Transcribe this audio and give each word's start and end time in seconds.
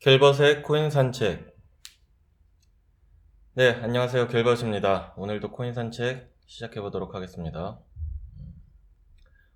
갤벗의 0.00 0.62
코인 0.64 0.90
산책. 0.90 1.54
네, 3.54 3.70
안녕하세요. 3.70 4.26
갤벗입니다. 4.26 5.14
오늘도 5.16 5.52
코인 5.52 5.72
산책 5.72 6.34
시작해 6.46 6.80
보도록 6.80 7.14
하겠습니다. 7.14 7.78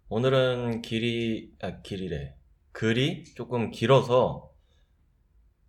오늘은 0.08 0.82
길이, 0.82 1.50
아, 1.60 1.80
길이래. 1.80 2.36
글이 2.70 3.24
조금 3.34 3.72
길어서, 3.72 4.54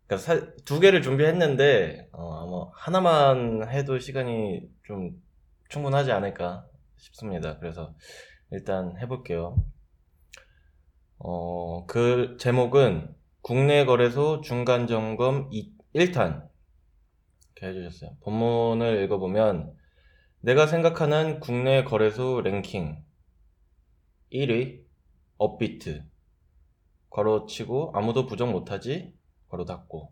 그러니까 0.08 0.18
사- 0.18 0.54
두 0.66 0.80
개를 0.80 1.02
준비했는데, 1.02 2.10
어, 2.12 2.34
아마 2.44 2.72
하나만 2.76 3.68
해도 3.70 3.98
시간이 4.00 4.62
좀 4.84 5.22
충분하지 5.70 6.12
않을까 6.12 6.68
싶습니다. 6.98 7.58
그래서 7.60 7.96
일단 8.52 8.98
해볼게요. 9.00 9.58
어, 11.18 11.86
그 11.88 12.38
제목은 12.40 13.16
국내 13.42 13.86
거래소 13.86 14.42
중간 14.42 14.88
점검 14.88 15.50
1탄 15.94 16.48
이렇게 17.56 17.68
해주셨어요. 17.80 18.18
본문을 18.22 19.04
읽어보면 19.04 19.76
내가 20.42 20.68
생각하는 20.68 21.40
국내 21.40 21.84
거래소 21.84 22.42
랭킹 22.42 23.04
1위 24.32 24.84
업비트 25.38 26.04
괄호 27.10 27.48
치고 27.48 27.92
아무도 27.96 28.26
부정 28.28 28.52
못하지 28.52 29.15
괄호 29.50 29.66
닫고. 29.66 30.12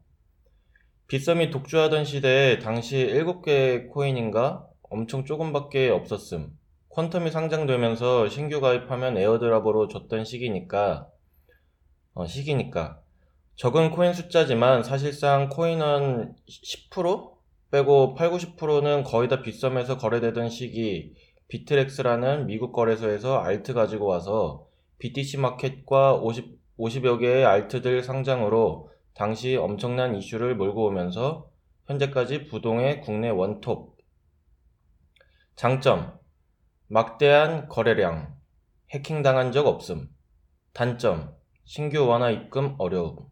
빗썸이 1.07 1.51
독주하던 1.51 2.05
시대에 2.05 2.59
당시 2.59 3.07
7개의 3.07 3.89
코인인가 3.89 4.67
엄청 4.83 5.25
조금밖에 5.25 5.89
없었음. 5.89 6.57
퀀텀이 6.89 7.31
상장되면서 7.31 8.29
신규 8.29 8.61
가입하면 8.61 9.17
airdrop으로 9.17 9.87
줬던 9.87 10.25
시기니까 10.25 11.07
어, 12.13 12.27
시기니까. 12.27 12.99
적은 13.55 13.91
코인 13.91 14.13
숫자지만 14.13 14.83
사실상 14.83 15.49
코인은 15.49 16.35
10% 16.47 17.33
빼고 17.71 18.13
8, 18.13 18.29
90%는 18.29 19.03
거의 19.03 19.29
다 19.29 19.41
빗썸에서 19.41 19.97
거래되던 19.97 20.49
시기. 20.49 21.13
비트렉스라는 21.47 22.45
미국 22.45 22.71
거래소에서 22.71 23.39
alt 23.39 23.73
가지고 23.73 24.05
와서 24.05 24.67
BTC 24.99 25.37
마켓과 25.37 26.15
50, 26.15 26.59
50여 26.77 27.19
개의 27.19 27.45
alt들 27.45 28.03
상장으로 28.03 28.89
당시 29.13 29.55
엄청난 29.55 30.15
이슈를 30.15 30.55
몰고 30.55 30.87
오면서 30.87 31.51
현재까지 31.85 32.45
부동의 32.45 33.01
국내 33.01 33.29
원톱. 33.29 33.97
장점. 35.55 36.19
막대한 36.87 37.67
거래량. 37.67 38.35
해킹당한 38.91 39.51
적 39.51 39.67
없음. 39.67 40.09
단점. 40.73 41.35
신규 41.63 42.05
원화 42.07 42.31
입금 42.31 42.75
어려움. 42.79 43.29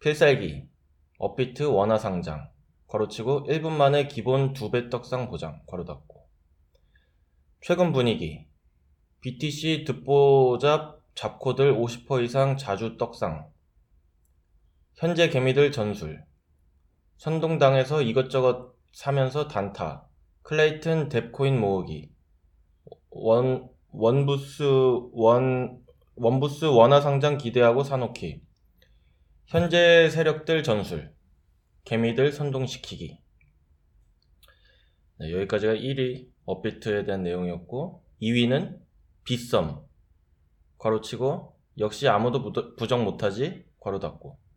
필살기. 0.00 0.68
업비트 1.18 1.64
원화 1.64 1.98
상장. 1.98 2.48
괄호치고 2.86 3.46
1분 3.48 3.72
만에 3.72 4.06
기본 4.06 4.52
2배 4.52 4.90
떡상 4.90 5.28
보장. 5.28 5.60
괄호 5.66 5.84
닫고. 5.84 6.28
최근 7.60 7.92
분위기. 7.92 8.46
BTC 9.20 9.84
듣보잡 9.84 11.02
잡코들 11.16 11.74
50% 11.74 12.24
이상 12.24 12.56
자주 12.56 12.96
떡상 12.96 13.50
현재 14.98 15.28
개미들 15.28 15.70
전술. 15.70 16.24
선동당에서 17.18 18.02
이것저것 18.02 18.74
사면서 18.90 19.46
단타. 19.46 20.08
클레이튼 20.42 21.08
dApp코인 21.08 21.60
모으기. 21.60 22.10
원 23.10 23.68
원부스 23.92 24.64
원 25.12 25.78
원부스 26.16 26.64
원화 26.64 27.00
상장 27.00 27.38
기대하고 27.38 27.84
사놓기. 27.84 28.42
현재 29.46 30.10
세력들 30.10 30.64
전술, 30.64 31.14
개미들 31.84 32.32
선동시키기. 32.32 33.20
네, 35.20 35.32
여기까지가 35.32 35.74
1위 35.74 36.26
업비트에 36.44 37.04
대한 37.04 37.22
내용이었고 37.22 38.02
2위는 38.20 38.80
빗썸. 39.22 39.80
괄호치고 40.78 41.56
역시 41.78 42.08
아무도 42.08 42.42
부- 42.42 42.74
부정 42.74 43.04
못하지 43.04 43.64
괄호 43.78 44.00
닫고 44.00 44.47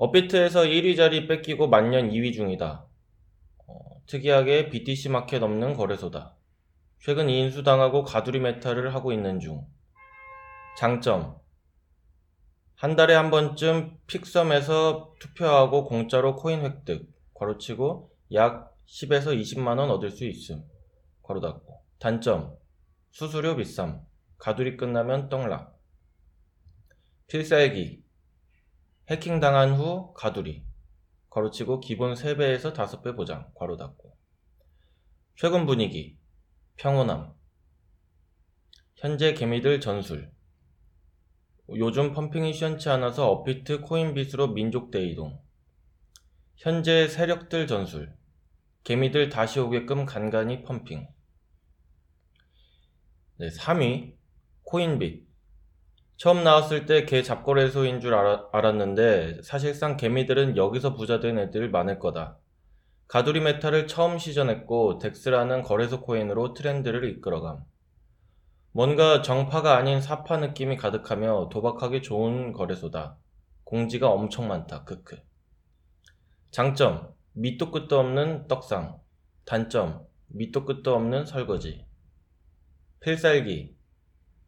업비트에서 0.00 0.62
1위 0.62 0.96
자리 0.96 1.26
뺏기고 1.26 1.68
만년 1.68 2.08
2위 2.10 2.32
중이다. 2.32 2.86
어, 3.66 4.02
특이하게 4.06 4.70
BTC 4.70 5.10
마켓 5.10 5.42
없는 5.42 5.74
거래소다. 5.74 6.36
최근 7.00 7.28
인수당하고 7.28 8.04
가두리 8.04 8.40
meta를 8.40 8.94
하고 8.94 9.12
있는 9.12 9.40
중. 9.40 9.66
장점 10.78 11.38
한 12.76 12.96
달에 12.96 13.12
한 13.14 13.30
번쯤 13.30 13.98
픽썸에서 14.06 15.16
투표하고 15.20 15.84
공짜로 15.84 16.34
코인 16.34 16.62
획득, 16.62 17.06
괄호치고 17.34 18.10
약 18.32 18.74
10에서 18.86 19.38
20만원 19.38 19.90
얻을 19.90 20.10
수 20.12 20.24
있음, 20.24 20.64
괄호 21.20 21.42
닫고. 21.42 21.84
단점, 21.98 22.56
수수료 23.10 23.54
비쌈, 23.54 24.02
가두리 24.38 24.78
끝나면 24.78 25.28
떡락. 25.28 25.78
필살기, 27.26 28.02
해킹 29.10 29.40
당한 29.40 29.74
후 29.74 30.14
가두리, 30.14 30.62
괄호치고 31.30 31.80
기본 31.80 32.14
3배에서 32.14 32.72
5배 32.72 33.16
보장, 33.16 33.50
괄호 33.56 33.76
닫고. 33.76 34.16
최근 35.34 35.66
분위기, 35.66 36.16
평온함. 36.76 37.34
현재 38.94 39.34
개미들 39.34 39.80
전술, 39.80 40.30
요즘 41.70 42.12
펌핑이 42.12 42.52
시원치 42.52 42.88
않아서 42.88 43.28
업비트 43.28 43.80
코인빗으로 43.80 44.52
민족 44.52 44.92
대이동. 44.92 45.42
현재 46.54 47.08
세력들 47.08 47.66
전술. 47.66 48.14
개미들 48.84 49.28
다시 49.28 49.58
오게끔 49.58 50.06
간간히 50.06 50.62
펌핑. 50.62 51.08
네, 53.38 53.48
3위. 53.48 54.14
코인빗. 54.62 55.29
처음 56.20 56.44
나왔을 56.44 56.84
때 56.84 57.06
개 57.06 57.22
잡거래소인 57.22 58.02
줄 58.02 58.12
알아- 58.12 58.50
알았 58.52 58.74
는데 58.76 59.40
사실상 59.42 59.96
개미들은 59.96 60.58
여기서 60.58 60.94
부자된 60.94 61.38
애들 61.38 61.70
많을 61.70 61.98
거다. 61.98 62.36
가두리 63.08 63.40
meta를 63.40 63.86
처음 63.86 64.18
시전했고 64.18 64.98
덱스라는 64.98 65.62
거래소 65.62 66.02
코인으로 66.02 66.52
트렌드를 66.52 67.08
이끌어감. 67.08 67.64
뭔가 68.72 69.22
정파가 69.22 69.78
아닌 69.78 70.02
사파 70.02 70.36
느낌이 70.36 70.76
가득하며 70.76 71.48
도박하기 71.50 72.02
좋은 72.02 72.52
거래소다. 72.52 73.16
공지가 73.64 74.10
엄청 74.10 74.46
많다. 74.46 74.84
크크. 74.84 75.22
장점, 76.50 77.14
밑도 77.32 77.70
끝도 77.70 77.98
없는 77.98 78.46
떡상. 78.46 78.98
단점, 79.46 80.04
밑도 80.26 80.66
끝도 80.66 80.94
없는 80.94 81.24
설거지. 81.24 81.86
필살기, 83.00 83.74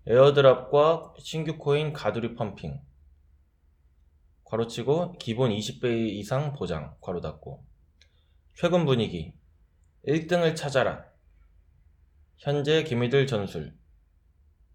에어드랍과 0.05 1.15
신규 1.21 1.59
코인 1.59 1.93
가두리 1.93 2.35
펌핑. 2.35 2.81
괄호치고 4.43 5.13
기본 5.13 5.53
20배 5.53 6.09
이상 6.11 6.55
보장. 6.55 6.97
괄호 7.01 7.21
닫고. 7.21 7.65
최근 8.55 8.85
분위기. 8.85 9.33
1등을 10.09 10.57
찾아라. 10.57 11.05
현재 12.37 12.83
개미들 12.83 13.29
전술. 13.29 13.79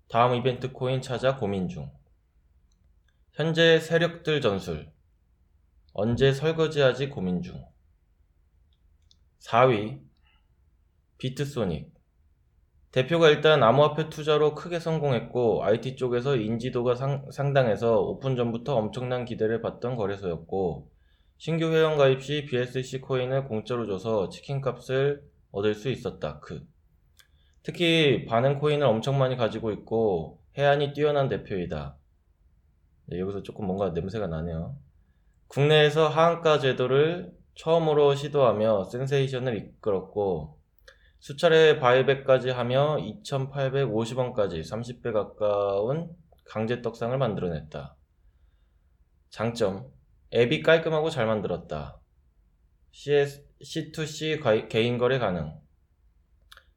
다음 0.07 0.33
이벤트 0.33 0.71
코인 0.71 1.01
찾아 1.01 1.35
고민 1.35 1.67
중. 1.67 1.91
현재 3.33 3.81
세력들 3.81 4.39
전술. 4.39 4.93
언제 5.91 6.31
설거지하지 6.31 7.09
고민 7.09 7.41
중. 7.41 7.65
4위. 9.39 10.01
비트소닉. 11.17 11.96
대표가 12.91 13.29
일단 13.29 13.63
암호화폐 13.63 14.09
투자로 14.09 14.55
크게 14.55 14.79
성공했고 14.79 15.63
IT 15.63 15.97
쪽에서 15.97 16.35
인지도가 16.35 16.95
상, 16.95 17.29
상당해서 17.31 17.99
오픈 18.01 18.35
전부터 18.35 18.75
엄청난 18.75 19.25
기대를 19.25 19.61
받던 19.61 19.95
거래소였고 19.95 20.89
신규 21.37 21.71
회원 21.71 21.97
가입 21.97 22.23
시 22.23 22.45
BSC 22.45 23.01
코인을 23.01 23.47
공짜로 23.47 23.85
줘서 23.85 24.29
치킨 24.29 24.61
값을 24.61 25.21
얻을 25.51 25.75
수 25.75 25.89
있었다. 25.89 26.39
그. 26.39 26.65
특히 27.61 28.25
반응 28.25 28.57
코인을 28.59 28.87
엄청 28.87 29.19
많이 29.19 29.35
가지고 29.35 29.71
있고 29.71 30.41
해안이 30.57 30.93
뛰어난 30.93 31.27
대표이다. 31.27 31.97
네, 33.07 33.19
여기서 33.19 33.43
조금 33.43 33.67
뭔가 33.67 33.89
냄새가 33.89 34.27
나네요. 34.27 34.75
국내에서 35.47 36.07
하한가 36.07 36.59
제도를 36.59 37.31
처음으로 37.55 38.15
시도하며 38.15 38.85
센세이션을 38.85 39.57
이끌었고 39.57 40.57
수차례 41.19 41.79
바이백까지 41.79 42.49
하며 42.49 42.97
2,850원까지 42.97 44.59
30배 44.61 45.11
가까운 45.11 46.09
강제 46.45 46.81
떡상을 46.81 47.17
만들어냈다. 47.17 47.95
장점 49.29 49.91
앱이 50.33 50.61
깔끔하고 50.61 51.09
잘 51.09 51.25
만들었다. 51.25 51.99
CS, 52.91 53.45
C2C 53.61 54.39
가- 54.41 54.67
개인 54.67 54.97
거래 54.97 55.19
가능. 55.19 55.59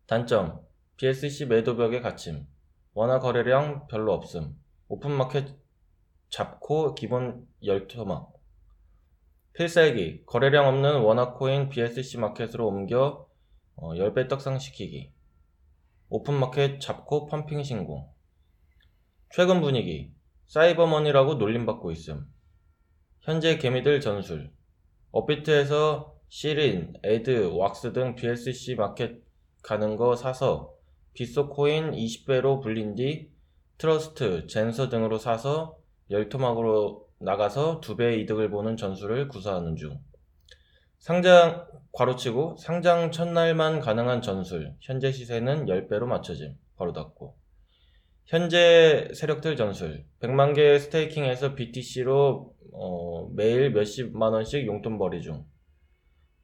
단점 0.07 0.61
BSC 0.97 1.47
매도벽에 1.47 2.01
갇힘. 2.01 2.47
원화 2.93 3.19
거래량 3.21 3.87
별로 3.87 4.13
없음. 4.13 4.55
오픈마켓 4.89 5.57
잡고 6.31 6.95
기본 6.95 7.47
열토막. 7.65 8.33
필살기 9.55 10.25
거래량 10.27 10.67
없는 10.69 11.01
원화 11.01 11.33
코인 11.35 11.69
BTC 11.69 12.19
마켓으로 12.19 12.67
옮겨 12.67 13.27
어, 13.81 13.95
10배 13.95 14.29
떡상시키기. 14.29 15.11
오픈마켓 16.11 16.81
잡고 16.81 17.27
pumping 17.27 17.63
신공. 17.63 18.11
최근 19.31 19.63
분위기. 19.63 20.13
사이버머니라고 20.49 21.35
놀림받고 21.35 21.91
있음. 21.93 22.27
현재 23.21 23.57
개미들 23.57 24.03
전술. 24.03 24.53
업비트에서 25.13 26.15
시린, 26.29 26.93
에드, 27.03 27.53
왁스 27.55 27.95
등 27.95 28.15
BTC 28.17 28.75
마켓 28.75 29.23
가는 29.63 29.97
거 29.97 30.15
사서 30.15 30.75
빗소코인 31.15 31.93
20배로 31.93 32.63
불린 32.63 32.95
뒤 32.95 33.31
트러스트, 33.79 34.47
젠서 34.47 34.91
등으로 34.91 35.17
사서 35.17 35.79
열토막으로 36.11 37.09
나가서 37.19 37.81
두 37.81 37.97
배의 37.97 38.21
이득을 38.23 38.51
보는 38.51 38.77
전술을 38.77 39.29
구사하는 39.29 39.77
중. 39.77 39.99
상장 41.01 41.67
괄호치고 41.93 42.57
상장 42.59 43.11
첫날만 43.11 43.81
가능한 43.81 44.23
전술. 44.23 44.75
현재 44.81 45.11
시세는 45.11 45.67
10배로 45.67 46.05
맞춰짐. 46.05 46.57
바로 46.77 46.93
닫고. 46.93 47.37
현재 48.27 49.09
세력들 49.15 49.57
전술. 49.57 50.05
100만 50.21 50.55
개 50.55 50.79
staking해서 50.79 51.55
BTC로 51.55 52.55
어, 52.73 53.29
매일 53.35 53.73
몇십만 53.73 54.33
원씩 54.33 54.67
용돈 54.67 54.99
벌이 54.99 55.21
중. 55.21 55.45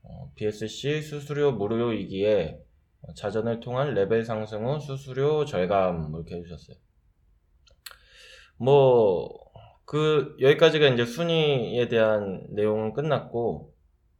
어, 0.02 0.32
BSC 0.34 1.02
수수료 1.02 1.52
무료이기에 1.52 2.58
자전을 3.14 3.60
통한 3.60 3.94
레벨 3.94 4.24
상승 4.24 4.66
후 4.66 4.80
수수료 4.80 5.44
절감 5.44 6.10
이렇게 6.12 6.36
해주셨어요. 6.36 6.76
뭐 8.58 9.46
그 9.86 10.36
여기까지가 10.40 10.88
이제 10.88 11.06
순위에 11.06 11.88
대한 11.88 12.44
내용은 12.50 12.92
끝났고 12.92 13.72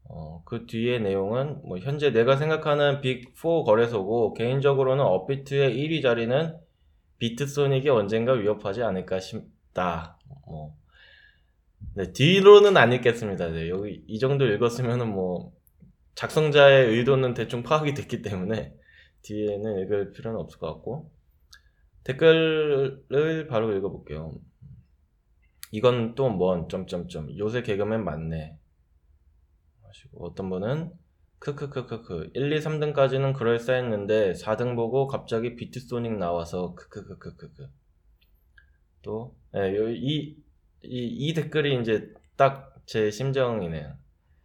어, 0.08 0.43
그 0.44 0.67
뒤에 0.67 0.99
내용은 0.99 1.61
뭐 1.62 1.79
현재 1.79 2.11
내가 2.11 2.37
생각하는 2.37 3.00
빅4 3.00 3.64
거래소고 3.64 4.35
개인적으로는 4.35 5.05
업비트의 5.05 5.76
1위 5.76 6.03
자리는 6.03 6.56
비트소닉이 7.19 7.88
언젠가 7.88 8.32
위협하지 8.32 8.82
않을까 8.82 9.20
싶다. 9.20 10.19
뭐 10.47 10.76
네, 11.94 12.12
뒤로는 12.12 12.76
안 12.76 12.93
읽겠습니다. 12.93 13.49
네, 13.49 13.69
여기 13.69 14.05
이 14.06 14.19
정도 14.19 14.47
읽었으면은 14.47 15.08
뭐 15.08 15.53
작성자의 16.14 16.88
의도는 16.91 17.35
대충 17.35 17.62
파악이 17.62 17.94
됐기 17.94 18.23
때문에 18.23 18.75
뒤에는 19.23 19.81
읽을 19.81 20.12
필요는 20.12 20.38
없을 20.38 20.58
것 20.58 20.73
같고 20.75 21.11
댓글을 22.05 23.47
바로 23.49 23.76
읽어볼게요. 23.76 24.32
이건 25.73 26.14
또 26.14 26.37
뭔 26.38 26.69
점점점 26.69 27.37
요새 27.38 27.62
개그맨 27.62 28.05
맞네. 28.05 28.56
하시고 29.96 30.25
어떤 30.26 30.50
분은 30.50 30.93
크크크크크 31.38 32.31
1, 32.34 32.52
2, 32.52 32.60
3등까지는 32.60 33.34
그럴싸했는데 33.34 34.34
4등 34.34 34.75
보고 34.76 35.06
갑자기 35.06 35.56
비트소닉 35.56 36.19
나와서 36.19 36.75
크크크크크크 36.75 37.69
또 39.02 39.37
예, 39.54 39.76
요- 39.76 39.88
이, 39.90 40.37
이, 40.82 41.06
이 41.28 41.34
댓글이 41.34 41.81
이제 41.81 42.12
딱 42.37 42.72
제 42.87 43.10
심정이네요. 43.10 43.94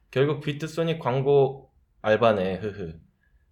결국 0.10 0.42
비트소닉 0.42 1.00
광고 1.00 1.72
알바네 2.02 2.56
흐흐 2.56 3.00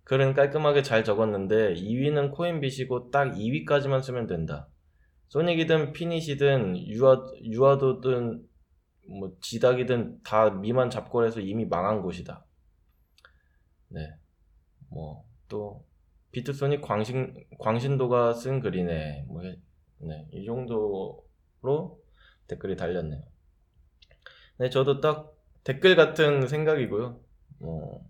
글은 0.03 0.33
깔끔하게 0.33 0.81
잘 0.81 1.03
적었는데 1.03 1.75
2위는 1.75 2.31
코인빗이고 2.31 3.11
딱 3.11 3.37
2위까지만 3.37 4.01
쓰면 4.01 4.25
된다. 4.25 4.67
소닉이든 5.27 5.93
피닛이든 5.93 6.75
유아, 6.87 7.27
유아도든 7.43 8.48
뭐 9.09 9.35
지닥이든 9.41 10.21
다 10.23 10.49
미만 10.51 10.89
잡골에서 10.89 11.39
이미 11.41 11.65
망한 11.65 12.01
곳이다. 12.01 12.45
네. 13.89 14.13
뭐 14.89 15.29
또 15.49 15.83
비트소닉 16.31 16.81
광신 16.81 17.33
광신도가 17.59 18.33
쓴 18.33 18.59
글이네. 18.61 19.25
뭐 19.27 19.41
해- 19.41 19.57
네. 19.97 20.27
이 20.31 20.45
정도로 20.45 21.25
댓글이 22.47 22.77
달렸네요. 22.77 23.21
네, 24.57 24.69
저도 24.69 25.01
딱 25.01 25.33
댓글 25.63 25.95
같은 25.95 26.47
생각이고요. 26.47 27.19
뭐 27.59 28.05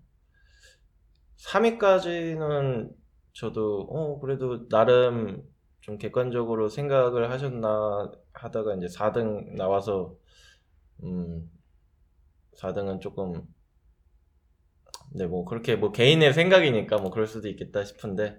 3위까지는 1.37 2.93
저도 3.33 3.87
어 3.89 4.19
그래도 4.19 4.67
나름 4.67 5.43
좀 5.81 5.97
객관적으로 5.97 6.67
생각을 6.69 7.31
하셨나 7.31 8.11
하다가 8.33 8.75
이제 8.75 8.87
4등 8.89 9.55
나와서 9.55 10.15
음 11.03 11.49
4등은 12.57 12.99
조금 13.01 13.47
네 15.15 15.25
뭐 15.27 15.45
그렇게 15.45 15.75
뭐 15.75 15.91
개인의 15.91 16.33
생각이니까 16.33 16.97
뭐 16.97 17.09
그럴 17.11 17.27
수도 17.27 17.47
있겠다 17.49 17.83
싶은데 17.83 18.37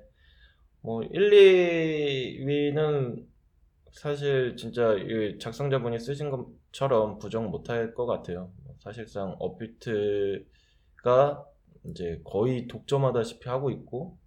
뭐 0.82 1.02
1, 1.02 1.30
2위는 2.40 3.26
사실 3.92 4.56
진짜 4.56 4.94
이 4.94 5.38
작성자분이 5.38 5.98
쓰신 5.98 6.30
것처럼 6.30 7.18
부정 7.18 7.50
못할 7.50 7.94
것 7.94 8.06
같아요. 8.06 8.52
사실상 8.80 9.36
업비트가 9.38 10.44
이제 11.86 12.20
거의 12.24 12.66
독점하다시피 12.68 13.48
하고 13.48 13.70
있고 13.70 14.18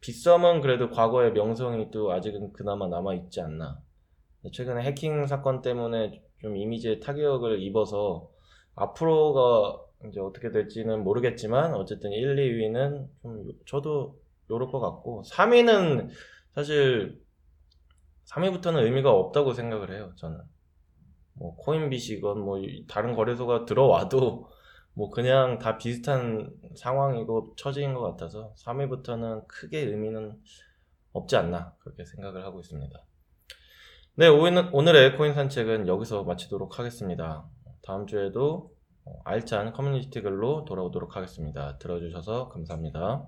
빗썸은 0.00 0.60
그래도 0.62 0.90
과거의 0.90 1.32
명성이 1.32 1.90
또 1.90 2.12
아직은 2.12 2.52
그나마 2.52 2.88
남아 2.88 3.14
있지 3.14 3.40
않나. 3.40 3.80
최근에 4.52 4.82
해킹 4.82 5.26
사건 5.26 5.62
때문에 5.62 6.22
좀 6.40 6.56
이미지에 6.56 7.00
타격을 7.00 7.60
입어서 7.62 8.30
앞으로가 8.74 9.80
이제 10.08 10.20
어떻게 10.20 10.50
될지는 10.50 11.04
모르겠지만 11.04 11.74
어쨌든 11.74 12.12
1, 12.12 12.36
2위는 12.36 13.08
좀 13.22 13.48
요- 13.48 13.52
저도 13.66 14.18
요럴 14.50 14.68
것 14.70 14.80
같고 14.80 15.22
3위는 15.24 16.08
사실 16.54 17.20
3위부터는 18.24 18.82
의미가 18.84 19.10
없다고 19.10 19.52
생각을 19.54 19.92
해요. 19.92 20.12
저는 20.16 20.40
뭐 21.34 21.56
코인빗이건 21.56 22.40
뭐 22.40 22.58
이- 22.58 22.86
다른 22.88 23.14
거래소가 23.14 23.64
들어와도 23.66 24.48
뭐 24.94 25.10
그냥 25.10 25.58
다 25.58 25.78
비슷한 25.78 26.50
상황이고 26.74 27.54
처지인 27.56 27.94
것 27.94 28.00
같아서 28.02 28.54
3위부터는 28.56 29.46
크게 29.46 29.80
의미는 29.80 30.40
없지 31.12 31.36
않나 31.36 31.74
그렇게 31.80 32.04
생각을 32.04 32.44
하고 32.44 32.60
있습니다. 32.60 32.98
네, 34.20 34.28
오늘, 34.28 34.68
오늘의 34.70 35.16
코인 35.16 35.32
산책은 35.32 35.88
여기서 35.88 36.24
마치도록 36.24 36.78
하겠습니다. 36.78 37.46
다음 37.86 38.06
주에도 38.06 38.70
어, 39.06 39.12
알찬 39.24 39.72
커뮤니티 39.72 40.20
글로 40.20 40.66
돌아오도록 40.66 41.16
하겠습니다. 41.16 41.78
들어주셔서 41.78 42.50
감사합니다. 42.50 43.24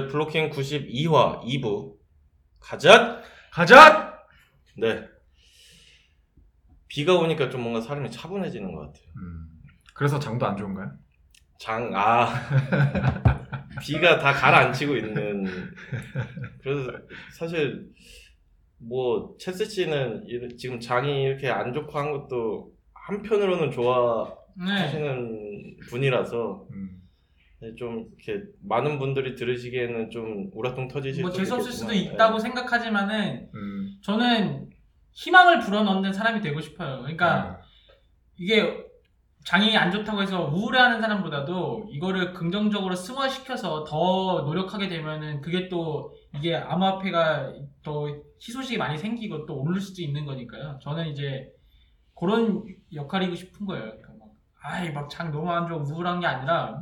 네, 0.00 0.06
블로킹 0.08 0.50
92화 0.50 1.42
2부 1.44 1.94
가자! 2.60 3.22
가자! 3.50 4.18
네. 4.76 5.08
비가 6.88 7.14
오니까 7.14 7.48
좀 7.50 7.62
뭔가 7.62 7.80
사람이 7.80 8.10
차분해지는 8.10 8.72
것 8.72 8.80
같아요. 8.80 9.04
음, 9.16 9.48
그래서 9.94 10.18
장도 10.18 10.46
안 10.46 10.56
좋은가요? 10.56 10.90
장, 11.58 11.90
아. 11.94 12.26
비가 13.80 14.18
다 14.18 14.32
가라앉히고 14.32 14.96
있는. 14.96 15.44
그래서 16.62 16.92
사실, 17.32 17.88
뭐, 18.78 19.34
체스 19.38 19.64
씨는 19.64 20.24
이- 20.26 20.56
지금 20.56 20.78
장이 20.80 21.22
이렇게 21.24 21.48
안 21.48 21.72
좋고 21.72 21.98
한 21.98 22.12
것도 22.12 22.72
한편으로는 22.94 23.70
좋아하시는 23.70 25.32
네. 25.32 25.76
분이라서 25.88 26.66
음, 26.72 26.88
네, 26.90 27.05
좀 27.78 28.06
이렇게 28.18 28.44
많은 28.62 28.98
분들이 28.98 29.34
들으시기에는 29.34 30.10
좀 30.10 30.50
우라통 30.52 30.88
터지실 30.88 31.22
뭐 31.22 31.30
수도 31.30 31.42
재수 31.42 31.54
없을 31.54 31.72
수도 31.72 31.92
있겠지만, 31.92 32.14
있다고 32.14 32.36
네. 32.38 32.42
생각하지만은 32.42 33.50
음, 33.54 33.98
저는 34.02 34.70
희망을 35.12 35.60
불어넣는 35.60 36.12
사람이 36.12 36.42
되고 36.42 36.60
싶어요. 36.60 36.98
그러니까 37.00 37.34
아, 37.34 37.60
이게 38.38 38.84
장이 39.46 39.76
안 39.76 39.90
좋다고 39.90 40.20
해서 40.22 40.50
우울해하는 40.52 41.00
사람보다도 41.00 41.86
이거를 41.90 42.34
긍정적으로 42.34 42.94
승화시켜서 42.94 43.84
더 43.84 44.42
노력하게 44.44 44.88
되면은 44.88 45.40
그게 45.40 45.68
또 45.68 46.12
이게 46.34 46.54
암호화폐가 46.56 47.54
더 47.82 48.06
희소식이 48.42 48.76
많이 48.76 48.98
생기고 48.98 49.46
또 49.46 49.56
오를 49.62 49.80
수도 49.80 50.02
있는 50.02 50.26
거니까요. 50.26 50.78
저는 50.82 51.08
이제 51.08 51.48
그런 52.14 52.64
역할이고 52.92 53.34
싶은 53.34 53.64
거예요. 53.66 53.84
그러니까 53.84 54.08
막 54.18 54.28
아이 54.62 54.92
막 54.92 55.08
장 55.08 55.30
너무 55.30 55.50
안 55.50 55.66
좋아 55.68 55.78
우울한 55.78 56.20
게 56.20 56.26
아니라 56.26 56.80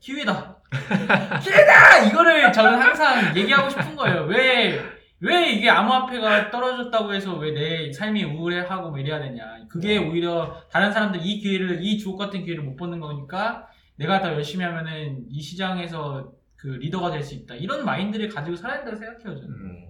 기회다. 0.00 0.56
기회다! 1.42 2.04
이거를 2.06 2.52
저는 2.52 2.78
항상 2.80 3.36
얘기하고 3.36 3.68
싶은 3.68 3.96
거예요. 3.96 4.24
왜, 4.24 4.80
왜 5.20 5.50
이게 5.50 5.68
암호화폐가 5.70 6.50
떨어졌다고 6.50 7.14
해서 7.14 7.36
왜 7.36 7.52
내 7.52 7.92
삶이 7.92 8.24
우울해하고 8.24 8.90
뭐 8.90 8.98
이래야 8.98 9.18
되냐. 9.18 9.44
그게 9.68 9.98
오히려 9.98 10.62
다른 10.70 10.92
사람들 10.92 11.20
이 11.22 11.38
기회를, 11.40 11.82
이 11.82 11.98
주옥 11.98 12.18
같은 12.18 12.44
기회를 12.44 12.62
못 12.62 12.76
받는 12.76 13.00
거니까 13.00 13.66
내가 13.96 14.20
더 14.20 14.32
열심히 14.32 14.64
하면은 14.64 15.24
이 15.28 15.40
시장에서 15.40 16.32
그 16.56 16.68
리더가 16.68 17.10
될 17.10 17.22
수 17.22 17.34
있다. 17.34 17.54
이런 17.54 17.84
마인드를 17.84 18.28
가지고 18.28 18.56
살아야 18.56 18.78
된다고 18.78 18.96
생각해요, 18.96 19.34
저는. 19.40 19.48
음. 19.48 19.84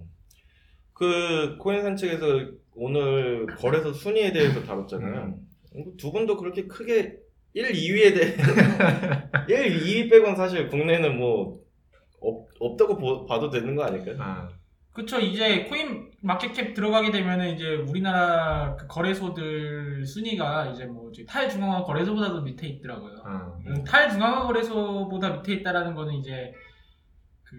그 0.93 1.57
코인 1.59 1.81
산책에서 1.81 2.25
오늘 2.75 3.45
거래소 3.57 3.93
순위에 3.93 4.31
대해서 4.31 4.63
다뤘잖아요. 4.63 5.35
두 5.97 6.11
분도 6.11 6.35
그렇게 6.37 6.67
크게 6.67 7.17
1, 7.53 7.71
2위에 7.71 8.13
대해 8.13 8.35
1, 9.49 9.79
2위 9.81 10.09
빼곤 10.09 10.35
사실 10.35 10.67
국내는 10.69 11.17
뭐 11.17 11.59
없, 12.21 12.47
없다고 12.59 12.97
보- 12.97 13.25
봐도 13.25 13.49
되는 13.49 13.75
거 13.75 13.83
아닐까요? 13.83 14.15
아, 14.19 14.49
그쵸, 14.93 15.19
이제 15.19 15.63
코인 15.63 16.11
마켓캡 16.21 16.73
들어가게 16.73 17.11
되면은 17.11 17.55
이제 17.55 17.75
우리나라 17.75 18.75
그 18.75 18.85
거래소들 18.87 20.05
순위가 20.05 20.67
이제 20.71 20.85
뭐 20.85 21.09
이제 21.09 21.23
탈중앙화 21.25 21.83
거래소보다도 21.83 22.41
밑에 22.41 22.67
있더라고요. 22.67 23.21
아. 23.23 23.57
음, 23.65 23.83
탈중앙화 23.83 24.43
거래소보다 24.47 25.29
밑에 25.37 25.53
있다라는 25.53 25.95
거는 25.95 26.13
이제 26.15 26.53
그 27.43 27.55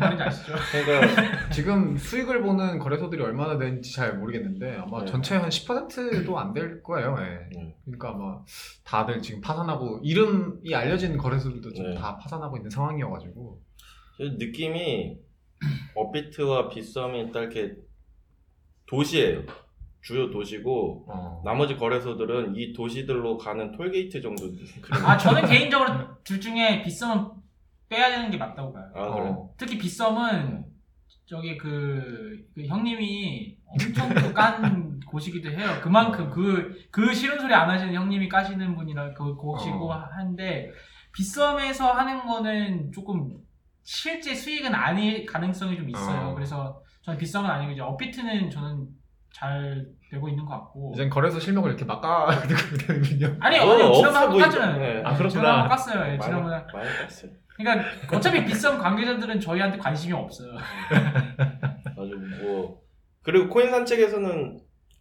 말인지 0.00 0.22
아시죠? 0.22 0.52
그러니까 0.84 1.50
지금 1.50 1.96
수익을 1.96 2.42
보는 2.42 2.78
거래소들이 2.78 3.22
얼마나 3.22 3.58
되는지 3.58 3.92
잘 3.94 4.16
모르겠는데 4.18 4.76
아마 4.76 5.00
네. 5.00 5.06
전체 5.06 5.36
한 5.36 5.48
10%도 5.48 6.38
안 6.38 6.52
될 6.52 6.82
거예요. 6.82 7.16
예. 7.20 7.58
음. 7.58 7.72
그러니까 7.84 8.10
아마 8.10 8.38
다들 8.84 9.22
지금 9.22 9.40
파산하고 9.40 10.00
이름이 10.02 10.74
알려진 10.74 11.16
거래소들도 11.16 11.72
지금 11.72 11.90
네. 11.94 11.96
다 12.00 12.16
파산하고 12.18 12.56
있는 12.56 12.70
상황이어가지고 12.70 13.60
저 14.18 14.24
느낌이 14.24 15.16
업비트와 15.94 16.68
빗썸이 16.68 17.32
딱 17.32 17.40
이렇게 17.40 17.74
도시예요. 18.86 19.42
주요 20.02 20.30
도시고 20.32 21.04
어. 21.08 21.42
나머지 21.44 21.76
거래소들은 21.76 22.56
이 22.56 22.72
도시들로 22.72 23.38
가는 23.38 23.70
톨게이트 23.70 24.20
정도. 24.20 24.50
아 24.90 25.16
저는 25.16 25.46
개인적으로 25.46 25.90
둘 26.24 26.40
중에 26.40 26.82
빗썸은 26.82 27.24
빼야 27.92 28.08
되는 28.08 28.30
게 28.30 28.38
맞다고 28.38 28.72
봐요. 28.72 28.90
아 28.94 29.10
그래. 29.10 29.28
어. 29.28 29.50
특히 29.58 29.76
빗썸은 29.76 30.64
저기 31.26 31.58
그, 31.58 32.42
그 32.54 32.64
형님이 32.64 33.58
엄청 33.66 34.14
또깐 34.14 34.98
곳이기도 35.06 35.50
해요. 35.50 35.78
그만큼 35.82 36.30
그, 36.30 36.74
그 36.90 37.12
싫은 37.12 37.38
소리 37.38 37.52
안 37.54 37.68
하시는 37.68 37.92
형님이 37.92 38.28
까시는 38.28 38.74
분이라 38.76 39.12
그 39.12 39.34
곳이고 39.36 39.90
어. 39.90 39.94
한데 39.94 40.70
빗썸에서 41.12 41.92
하는 41.92 42.26
거는 42.26 42.92
조금 42.92 43.36
실제 43.82 44.34
수익은 44.34 44.74
아닐 44.74 45.26
가능성이 45.26 45.76
좀 45.76 45.90
있어요. 45.90 46.30
어. 46.30 46.34
그래서 46.34 46.80
저는 47.02 47.18
빗썸은 47.18 47.48
아니고 47.48 47.72
이제 47.72 47.82
업비트는 47.82 48.48
저는 48.48 48.88
잘 49.34 49.86
되고 50.10 50.28
있는 50.28 50.44
것 50.44 50.52
같고. 50.52 50.92
이젠 50.94 51.10
거래소 51.10 51.40
실명을 51.40 51.70
이렇게 51.70 51.84
막 51.84 52.00
까고 52.00 52.32
되는군요. 52.78 53.36
아니, 53.40 53.58
어, 53.58 53.72
아니, 53.72 53.82
없어 53.82 54.08
지난번에 54.08 54.18
한번 54.18 54.30
보이죠. 54.30 54.58
깠잖아요. 54.60 54.78
네. 54.78 55.02
아, 55.04 55.14
그렇구나. 55.14 55.28
지난번에 55.28 55.58
한번 55.60 55.78
깠어요. 55.78 55.94
예, 55.94 56.08
많이 56.16 56.20
지난번에. 56.20 56.56
많이 56.72 56.88
깠어요. 56.88 57.41
그러니까 57.56 58.16
어차피 58.16 58.44
빗썸 58.44 58.78
관계자들은 58.78 59.40
저희한테 59.40 59.78
관심이 59.78 60.12
없어요. 60.12 60.56
아주 61.98 62.16
뭐 62.42 62.80
그리고 63.22 63.48
코인 63.48 63.70
산책에서는 63.70 64.60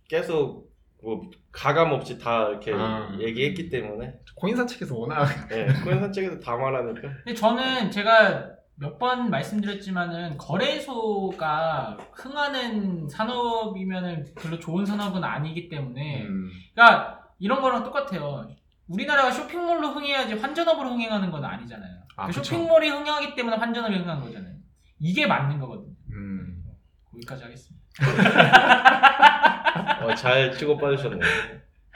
계속 0.10 0.70
뭐 1.04 1.22
가감 1.52 1.92
없이 1.94 2.20
다 2.20 2.48
이렇게 2.50 2.72
아. 2.76 3.16
얘기했기 3.20 3.70
때문에 3.70 4.14
코인 4.36 4.56
산책에서 4.56 4.96
워낙 4.96 5.28
예, 5.52 5.68
코인 5.84 6.00
산책에서 6.00 6.40
다 6.40 6.56
말하니까 6.56 7.02
근데 7.02 7.34
저는 7.34 7.90
제가 7.92 8.52
몇 8.76 8.98
번 8.98 9.30
말씀드렸지만은 9.30 10.38
거래소가 10.38 11.98
흥하는 12.14 13.08
산업이면은 13.10 14.26
별로 14.36 14.58
좋은 14.60 14.86
산업은 14.86 15.24
아니기 15.24 15.70
때문에 15.70 16.24
음, 16.24 16.50
그러니까 16.74 17.20
이런 17.40 17.62
거랑 17.62 17.84
똑같아요. 17.84 18.48
우리나라가 18.88 19.32
쇼핑몰로 19.32 19.90
흥해야지 19.90 20.34
환전업으로 20.34 20.90
흥행하는 20.90 21.30
건 21.32 21.46
아니잖아요. 21.46 22.01
아, 22.16 22.28
그 22.28 22.34
그쵸. 22.34 22.44
쇼핑몰이 22.44 22.90
흥하기 22.90 23.36
때문에 23.36 23.58
환전업이 23.58 23.96
흥한 23.98 24.22
거잖아요. 24.22 24.56
이게 25.00 25.26
맞는 25.26 25.60
거거든요. 25.60 25.94
음. 26.12 26.64
거기까지 27.12 27.44
하겠습니다. 27.44 27.82
어, 30.06 30.16
잘 30.16 30.56
치고 30.58 30.78
빠지셨네요. 30.78 31.20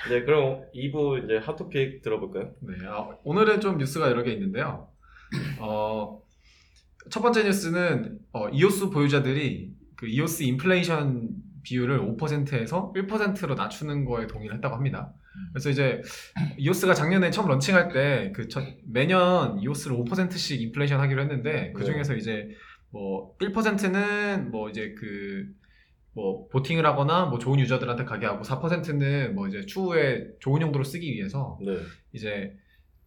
네, 0.09 0.23
그럼 0.23 0.65
2부 0.73 1.23
이제 1.23 1.37
핫토픽 1.37 2.01
들어볼까요? 2.01 2.51
네, 2.61 2.73
아, 2.87 3.09
오늘은 3.23 3.61
좀 3.61 3.77
뉴스가 3.77 4.09
여러 4.09 4.23
개 4.23 4.31
있는데요. 4.33 4.89
어, 5.59 6.21
첫 7.09 7.21
번째 7.21 7.43
뉴스는 7.43 8.19
어, 8.33 8.49
이오스 8.49 8.89
보유자들이 8.89 9.73
그 9.95 10.07
이오스 10.07 10.43
인플레이션 10.43 11.29
비율을 11.63 11.99
5%에서 12.17 12.91
1%로 12.95 13.55
낮추는 13.55 14.05
거에 14.05 14.27
동의를 14.27 14.55
했다고 14.57 14.75
합니다. 14.75 15.13
그래서 15.53 15.69
이제 15.69 16.01
이오스가 16.57 16.93
작년에 16.93 17.31
처음 17.31 17.47
런칭할 17.47 17.91
때 17.93 18.31
그 18.33 18.47
매년 18.87 19.59
이오스를 19.59 19.95
5%씩 19.97 20.61
인플레이션 20.61 20.99
하기로 20.99 21.21
했는데 21.21 21.71
그 21.75 21.83
중에서 21.85 22.15
이제 22.15 22.49
뭐 22.91 23.35
1%는 23.39 24.51
뭐 24.51 24.69
이제 24.69 24.93
그 24.93 25.65
뭐 26.15 26.47
보팅을 26.47 26.85
하거나 26.85 27.25
뭐 27.25 27.37
좋은 27.37 27.59
유저들한테 27.59 28.05
가게 28.05 28.25
하고 28.25 28.43
4%는 28.43 29.35
뭐 29.35 29.47
이제 29.47 29.65
추후에 29.65 30.27
좋은 30.39 30.61
용도로 30.61 30.83
쓰기 30.85 31.13
위해서 31.13 31.59
네. 31.63 31.77
이제 32.13 32.55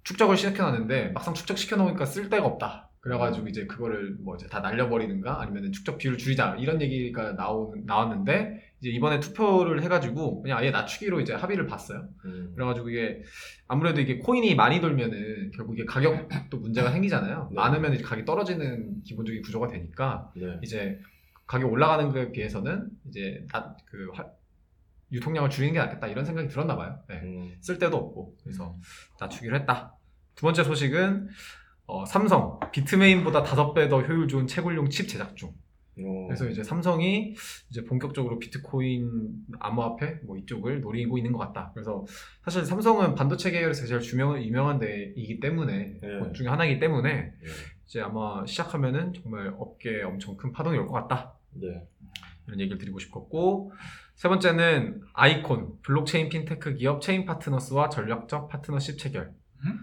축적을 0.05 0.37
시켜놨는데 0.37 1.09
막상 1.09 1.33
축적시켜 1.33 1.77
놓으니까 1.77 2.05
쓸 2.05 2.29
데가 2.29 2.47
없다. 2.47 2.91
그래가지고 3.01 3.49
이제 3.49 3.65
그거를 3.67 4.19
뭐 4.21 4.37
이제 4.37 4.47
다 4.49 4.61
날려버리는가 4.61 5.41
아니면 5.41 5.73
축적 5.73 5.97
비율을 5.97 6.19
줄이자 6.19 6.57
이런 6.59 6.83
얘기가 6.83 7.33
나오는 7.33 7.83
나왔는데 7.87 8.68
이제 8.81 8.91
이번에 8.91 9.19
투표를 9.21 9.83
해가지고 9.83 10.43
그냥 10.43 10.59
아예 10.59 10.71
낮추기로 10.71 11.21
이제 11.21 11.35
합의를 11.35 11.67
봤어요. 11.67 12.09
음. 12.25 12.53
그래가지고 12.55 12.91
이게 12.91 13.23
아무래도 13.67 14.01
이게 14.01 14.19
코인이 14.19 14.55
많이 14.55 14.81
돌면은 14.81 15.51
결국 15.55 15.75
이게 15.75 15.85
가격도 15.85 16.59
문제가 16.59 16.93
생기잖아요. 16.93 17.49
네. 17.51 17.55
많으면 17.57 17.95
이제 17.95 18.03
가격이 18.05 18.25
떨어지는 18.25 19.03
기본적인 19.05 19.43
구조가 19.43 19.67
되니까 19.69 20.31
네. 20.37 20.59
이제 20.63 20.99
가격 21.47 21.73
올라가는 21.73 22.09
거에 22.11 22.31
비해서는 22.31 22.89
이제 23.09 23.45
나- 23.53 23.75
그 23.87 24.11
화- 24.15 24.27
유통량을 25.11 25.49
줄이는 25.51 25.73
게 25.73 25.79
낫겠다 25.81 26.07
이런 26.07 26.25
생각이 26.25 26.49
들었나 26.49 26.77
봐요. 26.77 27.01
네. 27.09 27.17
음. 27.23 27.57
쓸 27.61 27.79
데도 27.79 27.97
없고 27.97 28.37
그래서 28.45 28.77
낮추기로 29.19 29.57
했다. 29.57 29.95
두 30.37 30.43
번째 30.43 30.63
소식은 30.63 31.29
어, 31.87 32.05
삼성 32.05 32.61
비트메인보다 32.71 33.43
다섯 33.43 33.73
배더 33.73 34.03
효율 34.03 34.29
좋은 34.29 34.47
채굴용 34.47 34.91
칩 34.91 35.09
제작 35.09 35.35
중. 35.37 35.53
어. 36.01 36.27
그래서 36.27 36.49
이제 36.49 36.63
삼성이 36.63 37.35
이제 37.71 37.85
본격적으로 37.85 38.39
비트코인 38.39 39.33
암호화폐 39.59 40.21
뭐 40.25 40.37
이쪽을 40.37 40.81
노리고 40.81 41.19
있는 41.19 41.33
것 41.33 41.39
같다. 41.39 41.71
그래서 41.75 42.05
사실 42.45 42.65
삼성은 42.65 43.15
반도체 43.15 43.51
계열에서 43.51 43.87
제일 43.87 44.01
유명 44.13 44.43
유명한 44.43 44.79
데이기 44.79 45.41
때문에 45.41 45.99
네. 46.01 46.21
그 46.21 46.33
중에 46.33 46.49
하나이기 46.49 46.79
때문에 46.81 47.13
네. 47.13 47.35
이제 47.87 48.01
아마 48.01 48.45
시작하면은 48.47 49.13
정말 49.15 49.55
업계에 49.59 50.03
엄청 50.03 50.37
큰 50.37 50.53
파동이 50.53 50.79
올 50.79 50.87
것 50.87 50.93
같다. 50.95 51.35
네. 51.53 51.83
이런 52.47 52.61
얘기를 52.61 52.79
드리고 52.79 52.99
싶었고 52.99 53.73
세 54.15 54.29
번째는 54.29 55.03
아이콘 55.13 55.79
블록체인 55.83 56.29
핀테크 56.29 56.75
기업 56.75 57.03
체인 57.03 57.25
파트너스와 57.25 57.89
전략적 57.89 58.49
파트너십 58.49 58.99
체결. 58.99 59.33
음? 59.65 59.79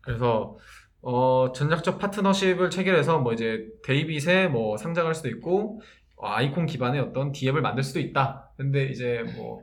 그래서 0.00 0.58
어, 1.02 1.52
전략적 1.52 1.98
파트너십을 1.98 2.70
체결해서 2.70 3.18
뭐 3.18 3.32
이제 3.32 3.66
데이빗에 3.84 4.48
뭐 4.48 4.76
상장할 4.76 5.14
수도 5.14 5.28
있고 5.28 5.80
어, 6.16 6.28
아이콘 6.28 6.66
기반의 6.66 7.00
어떤 7.00 7.32
dApp을 7.32 7.60
만들 7.60 7.82
수도 7.82 7.98
있다. 8.00 8.50
근데 8.56 8.86
이제 8.86 9.22
뭐 9.36 9.62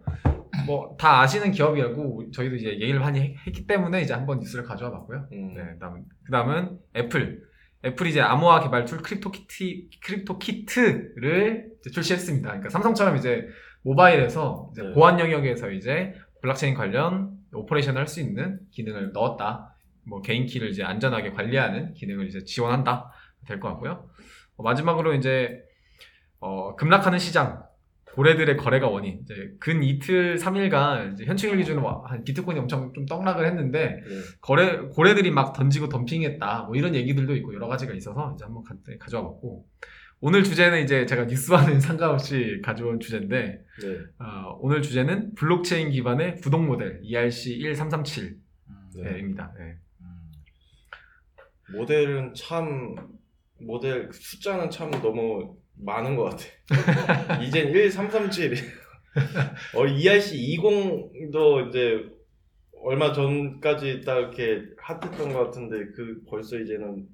뭐 0.67 0.97
다 0.97 1.21
아시는 1.21 1.51
기업이라고 1.51 2.31
저희도 2.31 2.55
이제 2.57 2.67
얘기를 2.81 2.99
많이 2.99 3.19
했- 3.21 3.35
했기 3.47 3.65
때문에 3.65 4.01
이제 4.01 4.13
한번 4.13 4.39
뉴스를 4.39 4.65
가져와 4.65 4.91
봤고요. 4.91 5.25
음. 5.31 5.53
네, 5.55 5.63
그다음 5.73 6.03
그다음은 6.25 6.77
애플. 6.97 7.41
애플이 7.85 8.09
이제 8.09 8.19
암호화 8.19 8.59
개발 8.63 8.83
툴 8.83 8.97
크립토키티 9.01 9.89
CryptoKit를 10.03 11.69
이제 11.79 11.89
출시했습니다. 11.91 12.47
그러니까 12.49 12.69
삼성처럼 12.69 13.15
이제 13.15 13.47
모바일에서 13.83 14.69
이제 14.73 14.83
네. 14.83 14.91
보안 14.91 15.19
영역에서 15.19 15.71
이제 15.71 16.13
블록체인 16.41 16.73
관련 16.75 17.31
operation을 17.53 17.97
할 17.99 18.07
수 18.07 18.19
있는 18.19 18.59
기능을 18.71 19.13
넣었다. 19.13 19.73
뭐 20.09 20.21
개인 20.21 20.45
키를 20.45 20.69
이제 20.69 20.83
안전하게 20.83 21.31
관리하는 21.31 21.93
기능을 21.93 22.27
이제 22.27 22.43
지원한다. 22.43 23.11
될 23.47 23.59
것 23.59 23.69
같고요. 23.69 24.09
어, 24.57 24.63
마지막으로 24.63 25.13
이제 25.13 25.61
어, 26.39 26.75
급락하는 26.75 27.19
시장 27.19 27.63
고래들의 28.13 28.57
거래가 28.57 28.87
원인. 28.89 29.19
이제 29.23 29.51
근 29.59 29.81
이틀 29.83 30.35
3일간 30.37 31.13
이제 31.13 31.25
현충일 31.25 31.57
기준으로 31.57 32.03
한 32.05 32.23
비트코인이 32.23 32.59
엄청 32.59 32.91
좀 32.93 33.05
떡락을 33.05 33.45
했는데 33.47 34.01
네. 34.07 34.21
거래 34.41 34.77
고래들이 34.77 35.31
막 35.31 35.53
던지고 35.53 35.89
덤핑했다. 35.89 36.63
뭐 36.63 36.75
이런 36.75 36.95
얘기들도 36.95 37.35
있고 37.37 37.53
여러 37.53 37.67
가지가 37.67 37.93
있어서 37.93 38.33
이제 38.35 38.45
한번 38.45 38.63
간단히 38.63 38.97
가져와 38.99 39.23
봤고 39.23 39.65
오늘 40.21 40.43
주제는 40.43 40.83
이제 40.83 41.05
제가 41.05 41.25
뉴스와는 41.25 41.79
상관없이 41.79 42.59
가져온 42.63 42.99
주제인데 42.99 43.61
네. 43.81 43.97
어, 44.19 44.57
오늘 44.59 44.81
주제는 44.81 45.35
블록체인 45.35 45.91
기반의 45.91 46.37
구독 46.37 46.65
모델 46.65 46.99
E 47.03 47.13
ERC1337입니다. 47.13 49.53
네. 49.57 49.77
네. 51.71 51.77
모델은 51.77 52.33
참 52.33 52.95
모델 53.59 54.09
숫자는 54.11 54.69
참 54.69 54.91
너무 54.91 55.57
많은 55.75 56.15
것 56.15 56.23
같아. 56.25 56.45
이젠 57.43 57.71
1337이. 57.73 58.57
어 59.75 59.85
ERC 59.87 60.37
20도 60.57 61.69
이제 61.69 62.09
얼마 62.83 63.11
전까지 63.11 64.01
딱 64.05 64.17
이렇게 64.19 64.63
핫했던 64.77 65.33
것 65.33 65.45
같은데 65.45 65.85
그 65.95 66.21
벌써 66.29 66.57
이제는 66.57 67.07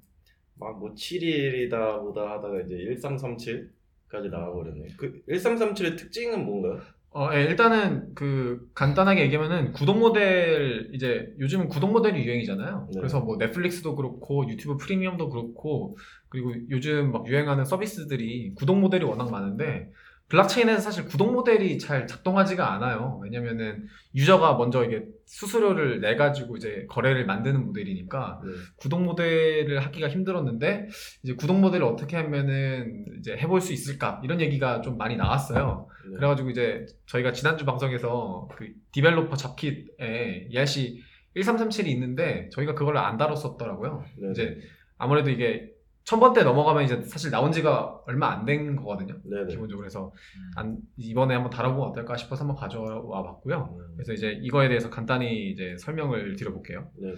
막 0.58 0.78
뭐 0.78 0.94
7일이다 0.94 2.00
보다 2.02 2.30
하다가 2.32 2.60
이제 2.62 2.76
1337까지 2.76 4.30
나와버렸네. 4.30 4.86
그 4.96 5.22
1337의 5.28 5.98
특징은 5.98 6.44
뭔가요? 6.44 6.80
어, 7.16 7.30
예, 7.32 7.44
일단은 7.44 8.14
그 8.14 8.68
간단하게 8.74 9.22
얘기하면은 9.22 9.72
구독 9.72 9.98
모델 9.98 10.90
이제 10.92 11.32
요즘은 11.40 11.68
구독 11.68 11.90
모델이 11.90 12.22
유행이잖아요. 12.22 12.88
네. 12.92 13.00
그래서 13.00 13.20
뭐 13.20 13.38
넷플릭스도 13.38 13.96
그렇고 13.96 14.46
유튜브 14.50 14.76
프리미엄도 14.76 15.30
그렇고 15.30 15.96
그리고 16.28 16.52
요즘 16.68 17.12
막 17.12 17.26
유행하는 17.26 17.64
서비스들이 17.64 18.52
구독 18.54 18.78
모델이 18.78 19.06
워낙 19.06 19.30
많은데 19.30 19.90
블록체인에서 20.28 20.80
사실 20.80 21.04
구독 21.04 21.32
모델이 21.32 21.78
잘 21.78 22.06
작동하지가 22.06 22.74
않아요. 22.74 23.20
왜냐면은 23.22 23.86
유저가 24.14 24.56
먼저 24.56 24.84
이게 24.84 25.04
수수료를 25.24 26.00
내 26.00 26.16
가지고 26.16 26.56
이제 26.56 26.86
거래를 26.88 27.26
만드는 27.26 27.64
모델이니까 27.64 28.40
네. 28.44 28.52
구독 28.76 29.02
모델을 29.02 29.80
하기가 29.80 30.08
힘들었는데 30.08 30.88
이제 31.22 31.34
구독 31.34 31.60
모델을 31.60 31.86
어떻게 31.86 32.16
하면은 32.16 33.06
이제 33.18 33.36
해볼 33.36 33.60
수 33.60 33.72
있을까 33.72 34.20
이런 34.24 34.40
얘기가 34.40 34.80
좀 34.80 34.96
많이 34.98 35.16
나왔어요. 35.16 35.88
네. 36.10 36.16
그래가지고 36.16 36.50
이제 36.50 36.86
저희가 37.06 37.32
지난주 37.32 37.64
방송에서 37.64 38.48
그 38.56 38.68
developer 38.92 39.36
잡킷에 39.36 40.48
ERC 40.50 41.02
1337이 41.36 41.86
있는데 41.88 42.48
저희가 42.52 42.74
그걸 42.74 42.96
안 42.96 43.16
다뤘었더라고요. 43.16 44.04
네. 44.18 44.30
이제 44.32 44.58
아무래도 44.98 45.30
이게 45.30 45.75
천 46.06 46.20
번 46.20 46.32
대 46.32 46.42
넘어가면 46.44 46.84
이제 46.84 47.02
사실 47.02 47.30
나온 47.32 47.50
지가 47.50 48.00
얼마 48.06 48.30
안 48.30 48.44
된 48.46 48.76
거거든요. 48.76 49.14
네네. 49.24 49.48
기본적으로 49.48 49.78
그래서 49.80 50.12
안- 50.56 50.78
이번에 50.96 51.34
한번 51.34 51.50
다뤄보면 51.50 51.88
어떨까 51.90 52.16
싶어서 52.16 52.44
한번 52.44 52.56
가져와 52.56 53.22
봤고요. 53.24 53.74
음, 53.76 53.94
그래서 53.96 54.12
이제 54.12 54.38
이거에 54.40 54.68
대해서 54.68 54.88
간단히 54.88 55.50
이제 55.50 55.76
설명을 55.80 56.36
드려볼게요. 56.36 56.88
네네. 57.00 57.14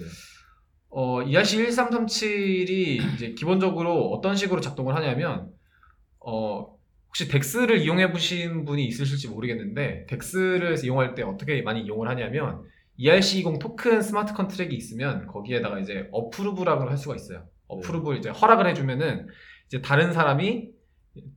어, 0.90 1.22
ERC 1.22 1.58
1337이 1.58 3.14
이제 3.14 3.34
기본적으로 3.34 4.10
어떤 4.10 4.34
식으로 4.36 4.60
작동을 4.62 4.94
하냐면, 4.96 5.50
어, 6.20 6.74
혹시 7.08 7.28
DEX를 7.28 7.78
이용해 7.82 8.10
보신 8.10 8.64
분이 8.64 8.86
있으실지 8.86 9.28
모르겠는데, 9.28 10.06
DEX를 10.08 10.82
이용할 10.82 11.14
때 11.14 11.22
어떻게 11.22 11.60
많이 11.60 11.82
이용을 11.82 12.08
하냐면, 12.08 12.62
ERC20 12.98 13.58
토큰 13.60 14.00
smart 14.00 14.32
contract이 14.32 14.74
있으면 14.74 15.26
거기에다가 15.26 15.78
이제 15.78 16.08
approve라고 16.10 16.88
할 16.88 16.96
수가 16.96 17.14
있어요. 17.16 17.44
approve를 17.68 18.18
이제 18.18 18.30
허락을 18.30 18.66
해주면은 18.68 19.28
이제 19.66 19.80
다른 19.80 20.12
사람이 20.12 20.70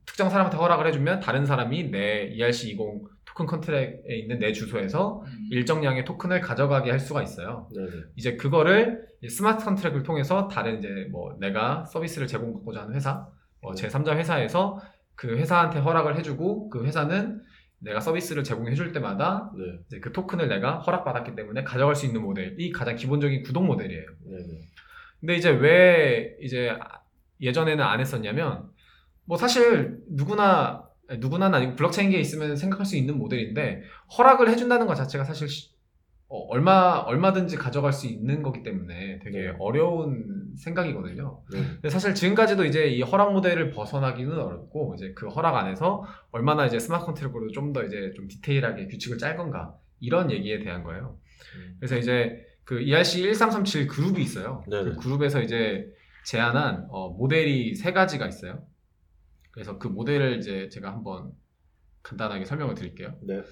특정 0.06 0.30
사람한테 0.30 0.56
허락을 0.56 0.86
해주면 0.88 1.20
다른 1.20 1.46
사람이 1.46 1.90
내 1.90 2.30
ERC20 2.36 3.12
토큰 3.24 3.46
contract에 3.46 4.02
있는 4.08 4.38
내 4.38 4.52
주소에서 4.52 5.22
음. 5.26 5.48
일정량의 5.50 6.04
토큰을 6.04 6.40
가져가게 6.40 6.90
할 6.90 7.00
수가 7.00 7.22
있어요. 7.22 7.68
네네. 7.74 7.90
이제 8.16 8.36
그거를 8.36 9.06
smart 9.28 9.64
contract을 9.64 10.02
통해서 10.02 10.48
다른 10.48 10.78
이제 10.78 11.08
뭐 11.10 11.36
내가 11.40 11.84
서비스를 11.86 12.26
제공하고자 12.26 12.82
하는 12.82 12.94
회사, 12.94 13.26
뭐 13.60 13.74
네. 13.74 13.88
제3자 13.88 14.16
회사에서 14.16 14.80
그 15.14 15.36
회사한테 15.36 15.78
허락을 15.78 16.18
해주고 16.18 16.68
그 16.68 16.84
회사는 16.84 17.42
내가 17.78 18.00
서비스를 18.00 18.44
제공해줄 18.44 18.92
때마다 18.92 19.50
네. 19.56 19.78
이제 19.86 19.98
그 20.00 20.12
토큰을 20.12 20.48
내가 20.48 20.78
허락받았기 20.78 21.34
때문에 21.34 21.64
가져갈 21.64 21.94
수 21.94 22.06
있는 22.06 22.22
모델이 22.22 22.70
가장 22.70 22.96
기본적인 22.96 23.42
구독 23.42 23.64
모델이에요. 23.64 24.06
네네. 24.24 24.60
근데 25.22 25.36
이제 25.36 25.48
왜 25.50 26.36
이제 26.42 26.76
예전에는 27.40 27.82
안 27.82 28.00
했었냐면 28.00 28.68
뭐 29.24 29.36
사실 29.38 29.98
누구나 30.10 30.84
누구나는 31.18 31.56
아니고 31.58 31.76
블록체인계에 31.76 32.20
있으면 32.20 32.56
생각할 32.56 32.84
수 32.84 32.96
있는 32.96 33.16
모델인데 33.18 33.82
허락을 34.18 34.50
해준다는 34.50 34.86
것 34.86 34.94
자체가 34.96 35.24
사실 35.24 35.48
시- 35.48 35.72
어, 36.28 36.38
얼마 36.48 36.96
얼마든지 37.06 37.56
가져갈 37.56 37.92
수 37.92 38.06
있는 38.06 38.42
거기 38.42 38.62
때문에 38.62 39.18
되게 39.22 39.42
네. 39.42 39.52
어려운 39.58 40.50
생각이거든요. 40.56 41.42
네. 41.52 41.58
근데 41.74 41.90
사실 41.90 42.14
지금까지도 42.14 42.64
이제 42.64 42.86
이 42.88 43.02
허락 43.02 43.32
모델을 43.34 43.70
벗어나기는 43.70 44.32
어렵고 44.38 44.94
이제 44.96 45.12
그 45.14 45.28
허락 45.28 45.56
안에서 45.56 46.04
얼마나 46.30 46.64
이제 46.66 46.78
smart 46.78 47.04
contract로 47.04 47.50
좀 47.52 47.72
더 47.72 47.84
이제 47.84 48.12
좀 48.16 48.28
디테일하게 48.28 48.88
규칙을 48.88 49.18
짤 49.18 49.36
건가 49.36 49.76
이런 50.00 50.30
얘기에 50.30 50.60
대한 50.60 50.82
거예요. 50.84 51.18
음. 51.56 51.76
그래서 51.78 51.96
이제 51.98 52.44
그 52.64 52.80
ERC 52.80 53.22
1337 53.22 53.86
그룹이 53.88 54.22
있어요. 54.22 54.64
네네. 54.68 54.90
그 54.90 54.96
그룹에서 54.96 55.40
이제 55.42 55.86
제안한 56.24 56.86
어, 56.90 57.10
모델이 57.10 57.74
세 57.74 57.92
가지가 57.92 58.26
있어요. 58.26 58.64
그래서 59.50 59.78
그 59.78 59.88
모델을 59.88 60.38
이제 60.38 60.68
제가 60.70 60.90
한번 60.92 61.32
간단하게 62.02 62.44
설명을 62.44 62.74
드릴게요. 62.74 63.14
네. 63.22 63.42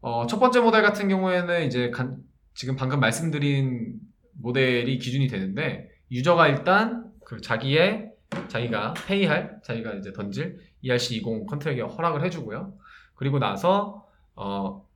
어, 0.00 0.26
첫 0.26 0.38
번째 0.38 0.60
모델 0.60 0.82
같은 0.82 1.08
경우에는 1.08 1.66
이제 1.66 1.90
간- 1.90 2.18
지금 2.54 2.76
방금 2.76 3.00
말씀드린 3.00 3.94
모델이 4.34 4.98
기준이 4.98 5.28
되는데 5.28 5.90
유저가 6.10 6.48
일단 6.48 7.12
그 7.24 7.40
자기의 7.40 8.10
자기가 8.48 8.94
pay할 9.06 9.60
자기가 9.64 9.94
이제 9.94 10.12
던질 10.12 10.58
ERC20 10.84 11.46
contract에 11.46 11.80
허락을 11.80 12.24
해주고요. 12.24 12.74
그리고 13.14 13.38
나서 13.38 14.06
어, 14.34 14.86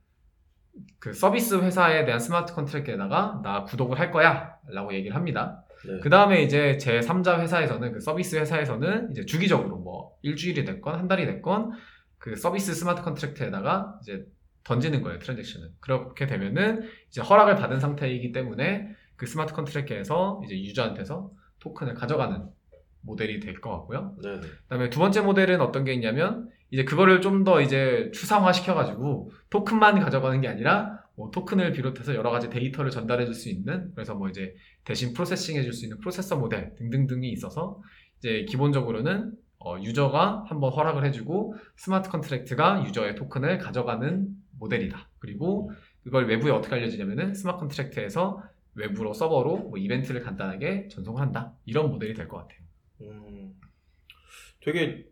그 0.99 1.13
서비스 1.13 1.55
회사에 1.55 2.05
대한 2.05 2.19
smart 2.19 2.53
contract에다가 2.53 3.41
나 3.43 3.63
구독을 3.63 3.99
할 3.99 4.11
거야 4.11 4.55
라고 4.69 4.93
얘기를 4.93 5.15
합니다. 5.15 5.63
네. 5.85 5.99
그 6.01 6.09
다음에 6.09 6.41
이제 6.43 6.77
제 6.77 6.99
3자 6.99 7.39
회사에서는 7.39 7.91
그 7.91 7.99
서비스 7.99 8.35
회사에서는 8.37 9.11
이제 9.11 9.25
주기적으로 9.25 9.77
뭐 9.77 10.17
일주일이 10.21 10.63
됐건 10.65 10.95
한 10.95 11.07
달이 11.07 11.25
됐건 11.25 11.71
그 12.17 12.35
서비스 12.35 12.73
smart 12.73 13.01
contract에다가 13.03 13.99
이제 14.01 14.25
던지는 14.63 15.01
거예요 15.01 15.19
transaction을 15.19 15.71
그렇게 15.81 16.25
되면은 16.25 16.87
이제 17.09 17.21
허락을 17.21 17.55
받은 17.57 17.81
상태이기 17.81 18.31
때문에 18.31 18.95
그 19.17 19.25
smart 19.25 19.53
contract에서 19.53 20.41
이제 20.45 20.57
유저한테서 20.61 21.31
토큰을 21.59 21.93
가져가는 21.95 22.47
모델이 23.01 23.41
될 23.41 23.59
것 23.59 23.69
같고요. 23.71 24.15
네네. 24.23 24.41
그다음에 24.63 24.89
두 24.89 24.99
번째 24.99 25.19
모델은 25.21 25.59
어떤 25.59 25.83
게 25.83 25.93
있냐면 25.93 26.49
이제 26.73 26.83
그거를 26.85 27.21
좀 27.21 27.43
더 27.43 27.61
이제 27.61 28.09
추상화 28.15 28.51
시켜가지고 28.51 29.29
토큰만 29.51 29.99
가져가는 29.99 30.41
게 30.41 30.47
아니라 30.47 30.99
뭐 31.15 31.29
토큰을 31.29 31.71
비롯해서 31.73 32.15
여러 32.15 32.31
가지 32.31 32.49
데이터를 32.49 32.89
전달해 32.89 33.25
줄 33.25 33.35
수 33.35 33.49
있는 33.49 33.91
그래서 33.93 34.15
뭐 34.15 34.27
이제 34.27 34.55
대신 34.83 35.13
processing 35.13 35.55
해줄 35.57 35.71
수 35.73 35.85
있는 35.85 35.99
프로세서 35.99 36.37
모델 36.37 36.73
등등등이 36.75 37.29
있어서 37.29 37.79
이제 38.17 38.45
기본적으로는 38.49 39.33
어, 39.59 39.77
유저가 39.81 40.45
한번 40.47 40.71
허락을 40.71 41.05
해주고 41.05 41.55
smart 41.75 42.09
contract가 42.09 42.85
유저의 42.87 43.15
토큰을 43.15 43.59
가져가는 43.59 44.27
모델이다. 44.57 45.09
그리고 45.19 45.69
그걸 46.03 46.25
외부에 46.27 46.51
어떻게 46.51 46.73
알려지냐면은 46.75 47.35
smart 47.35 47.59
contract에서 47.59 48.41
외부로 48.75 49.13
서버로 49.13 49.57
뭐 49.69 49.77
이벤트를 49.77 50.21
간단하게 50.21 50.87
전송한다. 50.87 51.53
이런 51.65 51.91
모델이 51.91 52.13
될 52.15 52.27
것 52.27 52.37
같아요. 52.37 52.59
음, 53.01 53.53
되게 54.61 55.05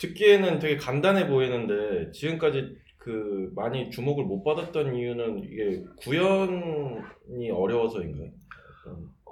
듣, 0.00 0.08
듣기에는 0.08 0.58
되게 0.58 0.76
간단해 0.76 1.28
보이는데 1.28 2.10
지금까지 2.12 2.76
그 2.98 3.50
많이 3.54 3.90
주목을 3.90 4.24
못 4.24 4.42
받았던 4.42 4.94
이유는 4.94 5.44
이게 5.44 5.82
구현이 6.02 7.50
어려워서인가요? 7.52 8.28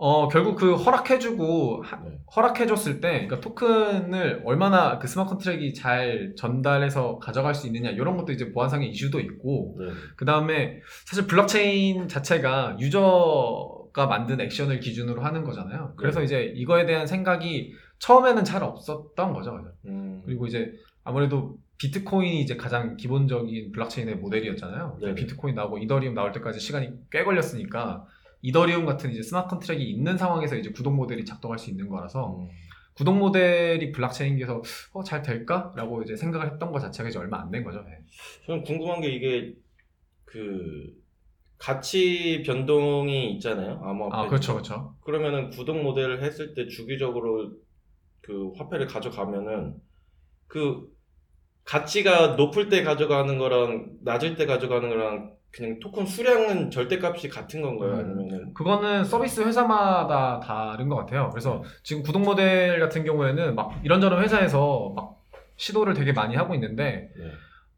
어, 0.01 0.29
결국 0.29 0.55
그 0.55 0.77
허락해주고, 0.77 1.83
하- 1.83 2.01
네. 2.05 2.21
허락해줬을 2.37 3.01
때, 3.01 3.27
그러니까 3.27 3.41
토큰을 3.41 4.43
얼마나 4.45 5.01
그 5.01 5.09
스마트 5.09 5.31
컨트랙이 5.31 5.75
잘 5.75 6.35
전달해서 6.37 7.19
가져갈 7.19 7.53
수 7.53 7.67
있느냐, 7.67 7.91
이런 7.91 8.17
것도 8.17 8.33
이제 8.33 8.53
보안상의 8.53 8.91
이슈도 8.91 9.19
있고, 9.19 9.77
네. 9.81 9.87
그 10.17 10.25
다음에 10.25 10.81
사실 11.05 11.27
블록체인 11.27 12.07
자체가 12.07 12.77
유저가 12.79 14.07
만든 14.07 14.41
액션을 14.41 14.79
기준으로 14.79 15.23
하는 15.23 15.43
거잖아요. 15.43 15.95
그래서 15.97 16.21
네. 16.21 16.27
이제 16.27 16.53
이거에 16.55 16.87
대한 16.87 17.09
생각이 17.09 17.73
처음에는 17.99 18.45
잘 18.45 18.63
없었던 18.63 19.33
거죠. 19.33 19.61
음, 19.87 20.23
그리고 20.25 20.47
이제 20.47 20.73
아무래도 21.05 21.59
비트코인이 21.79 22.41
이제 22.41 22.57
가장 22.57 22.97
기본적인 22.97 23.73
블록체인의 23.73 24.17
모델이었잖아요. 24.17 24.99
네네. 25.01 25.15
비트코인 25.15 25.55
나오고 25.55 25.79
이더리움 25.79 26.15
나올 26.15 26.33
때까지 26.33 26.61
시간이 26.61 26.91
꽤 27.11 27.25
걸렸으니까 27.25 28.05
이더리움 28.43 28.85
같은 28.87 29.11
이제 29.11 29.23
smart 29.23 29.49
contract가 29.49 29.83
있는 29.85 30.17
상황에서 30.17 30.57
이제 30.57 30.71
구독 30.71 30.95
모델이 30.95 31.25
작동할 31.25 31.59
수 31.59 31.71
있는 31.71 31.89
거라서 31.89 32.37
음, 32.39 32.49
구독 32.95 33.17
모델이 33.17 33.93
블록체인에서 33.93 34.63
어, 34.93 35.03
잘 35.05 35.23
될까라고 35.23 36.03
이제 36.03 36.17
생각을 36.17 36.51
했던 36.53 36.73
것 36.73 36.81
자체가 36.81 37.09
이제 37.09 37.19
얼마 37.19 37.41
안 37.41 37.51
된 37.51 37.63
거죠. 37.65 37.83
네. 37.83 37.99
저는 38.47 38.63
궁금한 38.65 39.01
게 39.01 39.09
이게 39.09 39.55
그 40.25 40.93
가치 41.59 42.43
변동이 42.45 43.33
있잖아요. 43.35 43.81
암호화폐. 43.83 44.17
아 44.17 44.29
그렇죠, 44.29 44.53
그렇죠. 44.55 44.95
그러면은 45.01 45.51
구독 45.51 45.81
모델을 45.83 46.23
했을 46.23 46.55
때 46.55 46.67
주기적으로 46.69 47.53
그 48.23 48.53
화폐를 48.57 48.87
가져가면은 48.87 49.75
그 50.47 50.89
가치가 51.65 52.29
높을 52.29 52.69
때 52.69 52.83
가져가는 52.83 53.39
거랑 53.39 53.91
낮을 54.03 54.37
때 54.37 54.47
가져가는 54.47 54.89
거랑 54.89 55.33
그냥 55.51 55.79
토큰 55.81 56.07
수량은 56.07 56.71
절대값이 56.71 57.29
같은 57.29 57.63
건가요? 57.63 57.93
음. 57.95 57.99
아니면은 57.99 58.55
그거는 58.55 59.05
서비스 59.05 59.41
회사마다 59.41 60.41
다른 60.41 60.89
것 60.89 60.97
같아요. 60.97 61.31
그래서 61.31 61.63
지금 61.83 62.03
구독 62.03 62.23
모델 62.23 62.79
같은 62.81 63.05
경우에는 63.05 63.55
막 63.55 63.81
이런저런 63.83 64.23
회사에서 64.23 64.93
막 64.95 65.19
시도를 65.57 65.95
되게 65.95 66.13
많이 66.13 66.37
하고 66.37 66.55
있는데 66.55 67.11
네. 67.17 67.25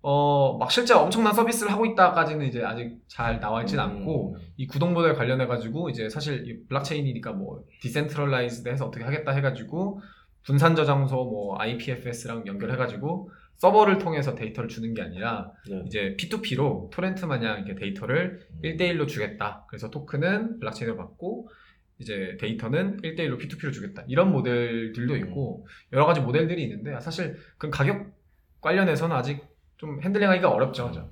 어 0.02 0.56
막 0.58 0.70
실제 0.70 0.94
엄청난 0.94 1.32
서비스를 1.34 1.72
하고 1.72 1.84
있다까지는 1.86 2.46
이제 2.46 2.62
아직 2.64 2.98
잘 3.06 3.38
나와 3.40 3.60
있진 3.62 3.78
음. 3.78 3.84
않고 3.84 4.36
이 4.56 4.66
구독 4.66 4.92
모델 4.92 5.14
관련해 5.14 5.46
가지고 5.46 5.90
이제 5.90 6.08
사실 6.08 6.46
이 6.48 6.66
블록체인이니까 6.68 7.32
뭐 7.32 7.64
decentralized 7.80 8.68
해서 8.68 8.86
어떻게 8.86 9.04
하겠다 9.04 9.32
해 9.32 9.40
가지고 9.40 10.00
분산 10.44 10.74
저장소 10.74 11.16
뭐 11.16 11.58
IPFS랑 11.58 12.46
연결해 12.46 12.76
가지고 12.76 13.30
서버를 13.56 13.98
통해서 13.98 14.34
데이터를 14.34 14.68
주는 14.68 14.94
게 14.94 15.02
아니라 15.02 15.52
네. 15.68 15.82
이제 15.86 16.16
P2P로 16.18 16.90
토렌트 16.90 17.26
마냥 17.26 17.58
이렇게 17.58 17.74
데이터를 17.74 18.40
음. 18.50 18.60
1대1로 18.64 19.06
주겠다. 19.06 19.66
그래서 19.68 19.90
토큰은 19.90 20.58
블록체인으로 20.60 20.96
받고 20.96 21.50
이제 21.98 22.38
데이터는 22.40 23.02
1대1로 23.02 23.38
P2P로 23.38 23.70
주겠다. 23.72 24.02
이런 24.08 24.32
모델들도 24.32 25.14
있고 25.18 25.66
여러 25.92 26.06
가지 26.06 26.22
모델들이 26.22 26.62
있는데 26.62 26.98
사실 27.00 27.36
그 27.58 27.68
가격 27.68 28.06
관련해서는 28.62 29.14
아직 29.14 29.44
좀 29.76 30.00
핸들링하기가 30.02 30.50
어렵죠. 30.50 30.88
그죠? 30.88 31.10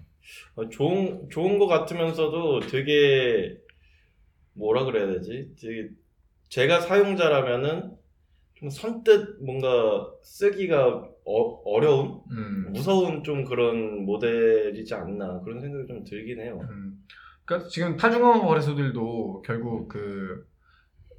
어, 0.54 0.68
좋은 0.70 1.28
좋은 1.30 1.58
거 1.58 1.66
같으면서도 1.66 2.60
되게 2.60 3.58
뭐라 4.54 4.84
그래야 4.84 5.06
되지? 5.06 5.50
되게 5.60 5.90
제가 6.48 6.80
사용자라면은 6.80 7.97
좀 8.58 8.68
선뜻 8.70 9.42
뭔가 9.42 10.10
쓰기가 10.22 11.08
어, 11.24 11.80
려운 11.80 12.20
음. 12.30 12.72
무서운 12.72 13.22
좀 13.22 13.44
그런 13.44 14.04
모델이지 14.04 14.94
않나 14.94 15.40
그런 15.42 15.60
생각이 15.60 15.86
좀 15.86 16.02
들긴 16.04 16.40
해요. 16.40 16.58
음. 16.70 16.94
그러니까 17.44 17.68
지금 17.68 17.96
탈중앙 17.96 18.40
거래소들도 18.40 19.42
결국 19.46 19.88
그 19.88 20.46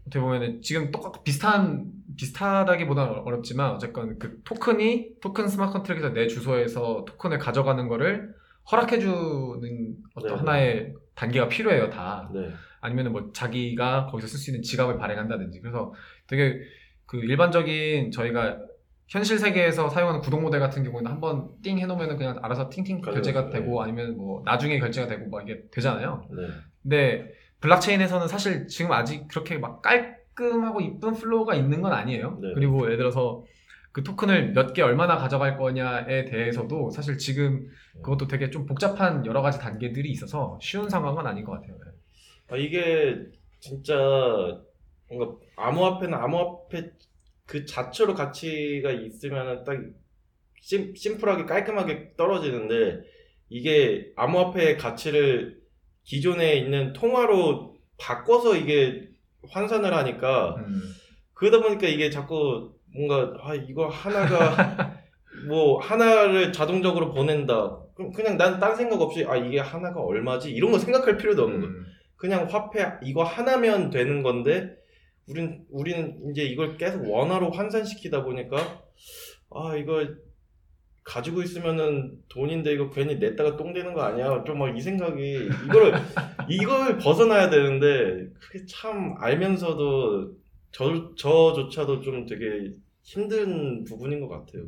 어떻게 0.02 0.20
보면은 0.20 0.62
지금 0.62 0.92
똑같 0.92 1.24
비슷한 1.24 1.86
비슷하다기보다는 2.18 3.14
어- 3.14 3.22
어렵지만 3.26 3.72
어쨌건 3.72 4.18
그 4.20 4.42
토큰이 4.44 5.20
토큰 5.22 5.48
스마트 5.48 5.74
컨트랙에서 5.74 6.10
내 6.10 6.28
주소에서 6.28 7.06
토큰을 7.08 7.38
가져가는 7.38 7.88
거를 7.88 8.34
허락해주는 8.72 9.96
어떤 10.16 10.32
네, 10.32 10.38
하나의 10.40 10.94
단계가 11.16 11.48
필요해요 11.48 11.90
다 11.90 12.30
네. 12.34 12.50
아니면은 12.82 13.12
뭐 13.12 13.32
자기가 13.32 14.08
거기서 14.08 14.28
쓸 14.28 14.40
수 14.40 14.52
있는 14.52 14.62
지갑을 14.62 14.98
발행한다든지 14.98 15.62
그래서 15.62 15.94
되게 16.28 16.60
그 17.10 17.18
일반적인 17.18 18.12
저희가 18.12 18.60
현실 19.08 19.40
세계에서 19.40 19.90
사용하는 19.90 20.22
구독 20.22 20.42
모델 20.42 20.60
같은 20.60 20.84
경우는 20.84 21.10
한번 21.10 21.50
띵 21.64 21.80
해놓으면 21.80 22.18
그냥 22.18 22.38
알아서 22.44 22.70
팅팅 22.70 23.02
가져가죠. 23.02 23.34
결제가 23.34 23.50
네. 23.50 23.60
되고 23.60 23.82
아니면 23.82 24.16
뭐 24.16 24.44
나중에 24.46 24.78
결제가 24.78 25.08
되고 25.08 25.28
막 25.28 25.42
이게 25.42 25.64
되잖아요. 25.72 26.24
네. 26.30 26.48
근데 26.84 27.34
블록체인에서는 27.62 28.28
사실 28.28 28.68
지금 28.68 28.92
아직 28.92 29.28
그렇게 29.28 29.58
막 29.58 29.82
깔끔하고 29.82 30.82
이쁜 30.82 31.14
flow가 31.16 31.56
있는 31.56 31.82
건 31.82 31.94
아니에요. 31.94 32.38
네. 32.44 32.54
그리고 32.54 32.86
예를 32.86 32.98
들어서 32.98 33.44
그 33.92 34.04
토큰을 34.04 34.54
몇 34.54 34.74
개 34.74 34.84
얼마나 34.84 35.18
가져갈 35.18 35.58
거냐에 35.58 36.26
대해서도 36.26 36.92
사실 36.92 37.18
지금 37.18 37.66
그것도 38.04 38.28
되게 38.28 38.52
좀 38.52 38.68
복잡한 38.68 39.26
여러 39.26 39.42
가지 39.42 39.58
단계들이 39.60 40.12
있어서 40.12 40.60
쉬운 40.62 40.88
상황은 40.88 41.26
아닌 41.26 41.44
것 41.44 41.54
같아요. 41.54 41.74
아, 42.52 42.56
이게 42.56 43.18
진짜 43.60 43.96
뭔가 45.10 45.36
암호화폐는 45.58 46.14
암호화폐 46.14 46.92
그 47.46 47.66
자체로 47.66 48.14
가치가 48.14 48.92
있으면은 48.92 49.64
딱 49.64 49.78
심, 50.62 50.94
심플하게 50.96 51.46
깔끔하게 51.46 52.16
떨어지는데 52.16 53.02
이게 53.50 54.12
암호화폐의 54.16 54.78
가치를 54.78 55.60
기존에 56.04 56.56
있는 56.56 56.94
통화로 56.94 57.76
바꿔서 57.98 58.56
이게 58.56 59.10
환산을 59.50 59.94
하니까 59.94 60.56
음. 60.58 60.82
그러다 61.34 61.62
보니까 61.62 61.88
이게 61.88 62.10
자꾸 62.10 62.74
뭔가 62.94 63.34
아 63.42 63.56
이거 63.56 63.88
하나가 63.88 64.96
뭐 65.48 65.80
하나를 65.80 66.52
자동적으로 66.52 67.12
보낸다 67.14 67.80
그럼 67.96 68.12
그냥 68.12 68.38
난 68.38 68.60
딴 68.60 68.76
생각 68.76 69.02
없이 69.02 69.26
아 69.26 69.36
이게 69.38 69.60
하나가 69.60 70.02
얼마지 70.02 70.52
이런 70.52 70.72
거 70.72 70.80
생각할 70.80 71.18
필요도 71.18 71.44
없는 71.44 71.64
음. 71.64 71.86
그냥 72.16 72.48
화폐 72.50 72.86
이거 73.04 73.24
하나면 73.24 73.90
되는 73.90 74.22
건데 74.24 74.76
우린 75.30 75.66
우리는 75.70 76.20
이제 76.32 76.44
이걸 76.44 76.78
계속 76.78 77.08
원화로 77.10 77.52
환산시키다 77.52 78.24
보니까 78.24 78.84
아 79.52 79.76
이거 79.78 80.06
가지고 81.04 81.42
있으면은 81.42 82.20
돈인데 82.30 82.74
이거 82.74 82.90
괜히 82.90 83.16
냈다가 83.18 83.58
똥 83.58 83.74
되는 83.74 83.94
거 83.94 84.02
아니야? 84.02 84.44
좀 84.46 84.58
막 84.60 84.76
이 84.76 84.82
생각이 84.82 85.50
이걸 85.66 85.94
이걸 86.50 86.98
벗어나야 86.98 87.50
되는데 87.50 88.30
그게 88.40 88.66
참 88.68 89.16
알면서도 89.20 90.34
저 90.72 91.16
저조차도 91.16 92.02
좀 92.02 92.26
되게 92.28 92.72
힘든 93.02 93.84
부분인 93.86 94.20
것 94.22 94.30
같아요. 94.30 94.66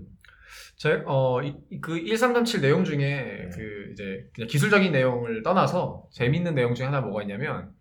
제, 0.75 1.01
어, 1.05 1.41
이, 1.43 1.53
그1337 1.79 2.61
내용 2.61 2.83
중에 2.83 3.49
그 3.53 3.91
이제 3.93 4.27
기술적인 4.47 4.91
내용을 4.91 5.43
떠나서 5.43 6.07
재밌는 6.11 6.55
내용 6.55 6.73
중에 6.73 6.87
하나 6.87 6.99
뭐가 7.01 7.21
있냐면, 7.21 7.71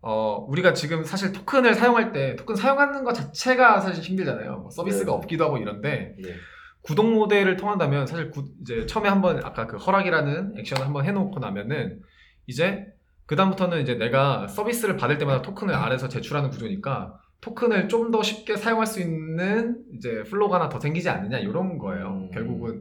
어, 0.00 0.44
우리가 0.48 0.72
지금 0.74 1.04
사실 1.04 1.32
토큰을 1.32 1.74
사용할 1.74 2.12
때 2.12 2.36
토큰 2.36 2.54
사용하는 2.56 3.02
것 3.04 3.12
자체가 3.14 3.80
사실 3.80 4.02
힘들잖아요. 4.04 4.58
뭐 4.58 4.70
서비스가 4.70 5.10
네. 5.12 5.16
없기도 5.16 5.44
하고 5.44 5.58
이런데, 5.58 6.14
네. 6.22 6.34
구독 6.82 7.12
모델을 7.12 7.56
통한다면 7.56 8.06
사실 8.06 8.30
구- 8.30 8.48
이제 8.62 8.86
처음에 8.86 9.08
한번 9.08 9.44
아까 9.44 9.66
그 9.66 9.76
허락이라는 9.76 10.54
액션을 10.58 10.86
한번 10.86 11.04
해놓고 11.04 11.40
나면은 11.40 12.00
이제 12.46 12.86
그 13.26 13.34
다음부터는 13.36 13.82
이제 13.82 13.96
내가 13.96 14.46
서비스를 14.46 14.96
받을 14.96 15.18
때마다 15.18 15.42
토큰을 15.42 15.74
알아서 15.74 16.08
제출하는 16.08 16.48
구조니까 16.50 17.20
토큰을 17.40 17.88
좀 17.88 18.10
더 18.10 18.22
쉽게 18.22 18.56
사용할 18.56 18.86
수 18.86 19.00
있는 19.00 19.82
이제 19.94 20.22
flow가 20.22 20.56
하나 20.56 20.68
더 20.68 20.80
생기지 20.80 21.08
않느냐 21.10 21.38
이런 21.38 21.76
거예요. 21.78 22.06
음. 22.08 22.30
결국은 22.30 22.80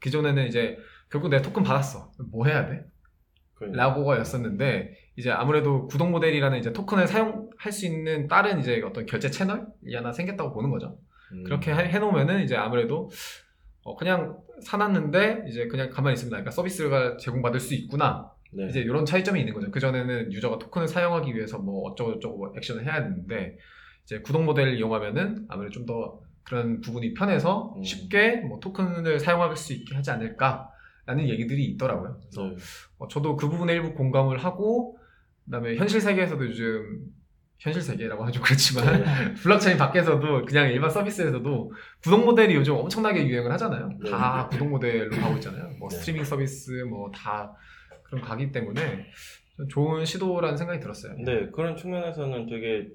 기존에는 0.00 0.46
이제 0.46 0.76
결국 1.10 1.28
내 1.30 1.40
토큰 1.40 1.62
받았어. 1.62 2.10
뭐 2.30 2.44
해야 2.46 2.66
돼? 2.66 2.84
그러니까. 3.58 3.82
라고였었는데 3.84 4.94
이제 5.16 5.30
아무래도 5.30 5.86
구독 5.86 6.10
모델이라는 6.10 6.58
이제 6.58 6.72
토큰을 6.72 7.06
사용할 7.06 7.72
수 7.72 7.86
있는 7.86 8.28
다른 8.28 8.60
이제 8.60 8.80
어떤 8.84 9.04
결제 9.06 9.30
채널이 9.30 9.94
하나 9.94 10.12
생겼다고 10.12 10.52
보는 10.52 10.70
거죠. 10.70 10.98
음. 11.32 11.42
그렇게 11.44 11.72
해- 11.72 11.88
해놓으면은 11.88 12.42
이제 12.44 12.56
아무래도 12.56 13.10
어, 13.82 13.96
그냥 13.96 14.38
사놨는데 14.62 15.44
이제 15.48 15.66
그냥 15.66 15.90
가만히 15.90 16.14
있습니다. 16.14 16.34
그러니까 16.36 16.50
서비스가 16.50 17.16
제공받을 17.16 17.58
수 17.60 17.74
있구나. 17.74 18.30
네. 18.52 18.66
이제 18.68 18.80
이런 18.80 19.04
차이점이 19.04 19.38
있는 19.40 19.52
거죠. 19.54 19.70
그 19.70 19.80
전에는 19.80 20.32
유저가 20.32 20.58
토큰을 20.58 20.88
사용하기 20.88 21.34
위해서 21.34 21.58
뭐 21.58 21.90
어쩌고 21.90 22.14
저쩌고 22.14 22.36
뭐 22.38 22.52
액션을 22.56 22.84
해야 22.84 23.02
되는데 23.02 23.58
이제 24.04 24.20
구독 24.20 24.44
모델을 24.44 24.74
이용하면은 24.78 25.46
아무래도 25.48 25.72
좀 25.74 25.86
더 25.86 26.20
그런 26.44 26.80
부분이 26.80 27.12
편해서 27.12 27.74
음. 27.76 27.82
쉽게 27.82 28.36
뭐 28.36 28.58
토큰을 28.58 29.20
사용할 29.20 29.54
수 29.54 29.74
있게 29.74 29.94
하지 29.94 30.10
않을까 30.10 30.70
라는 31.08 31.26
얘기들이 31.26 31.64
있더라고요. 31.64 32.18
그래서 32.20 32.42
네. 32.50 32.56
어, 32.98 33.08
저도 33.08 33.34
그 33.36 33.48
부분에 33.48 33.72
일부 33.72 33.94
공감을 33.94 34.36
하고 34.44 34.98
그다음에 35.46 35.74
현실 35.76 36.02
세계에서도 36.02 36.44
요즘 36.46 37.06
현실 37.58 37.80
세계라고 37.80 38.24
하죠 38.26 38.40
그렇지만 38.44 39.02
네. 39.02 39.34
블록체인 39.34 39.78
밖에서도 39.78 40.44
그냥 40.44 40.68
일반 40.68 40.90
서비스에서도 40.90 41.72
구독 42.02 42.24
모델이 42.26 42.54
요즘 42.54 42.74
엄청나게 42.74 43.26
유행을 43.26 43.50
하잖아요. 43.52 43.88
네. 44.04 44.10
다 44.10 44.48
구독 44.50 44.68
모델로 44.68 45.10
가고 45.16 45.36
있잖아요. 45.36 45.70
뭐 45.78 45.88
네. 45.88 45.96
스트리밍 45.96 46.24
서비스 46.24 46.70
뭐 46.82 47.10
다 47.10 47.54
그렇게 48.02 48.20
가기 48.20 48.52
때문에 48.52 49.06
좀 49.56 49.66
좋은 49.68 50.04
시도라는 50.04 50.58
생각이 50.58 50.78
들었어요. 50.78 51.14
네, 51.24 51.48
그런 51.52 51.74
측면에서는 51.74 52.46
되게 52.46 52.88